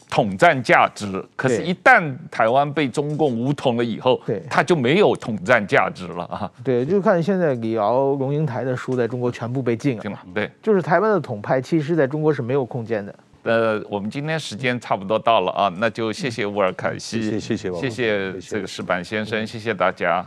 [0.08, 6.50] 统战价值，可是，一旦台湾被中共武统了以后，对，他就没有统战价值了啊。
[6.64, 10.18] 对，就看现在李敖、龙应台的书在中国全部被禁了。
[10.32, 13.14] 对，就是台湾的统派，其实在中国是没有空间的。
[13.42, 20.24] 呃，我们今天时间差不多到了啊，那就谢谢乌尔凯西，谢谢谢谢谢谢这个石板先生，谢谢大家。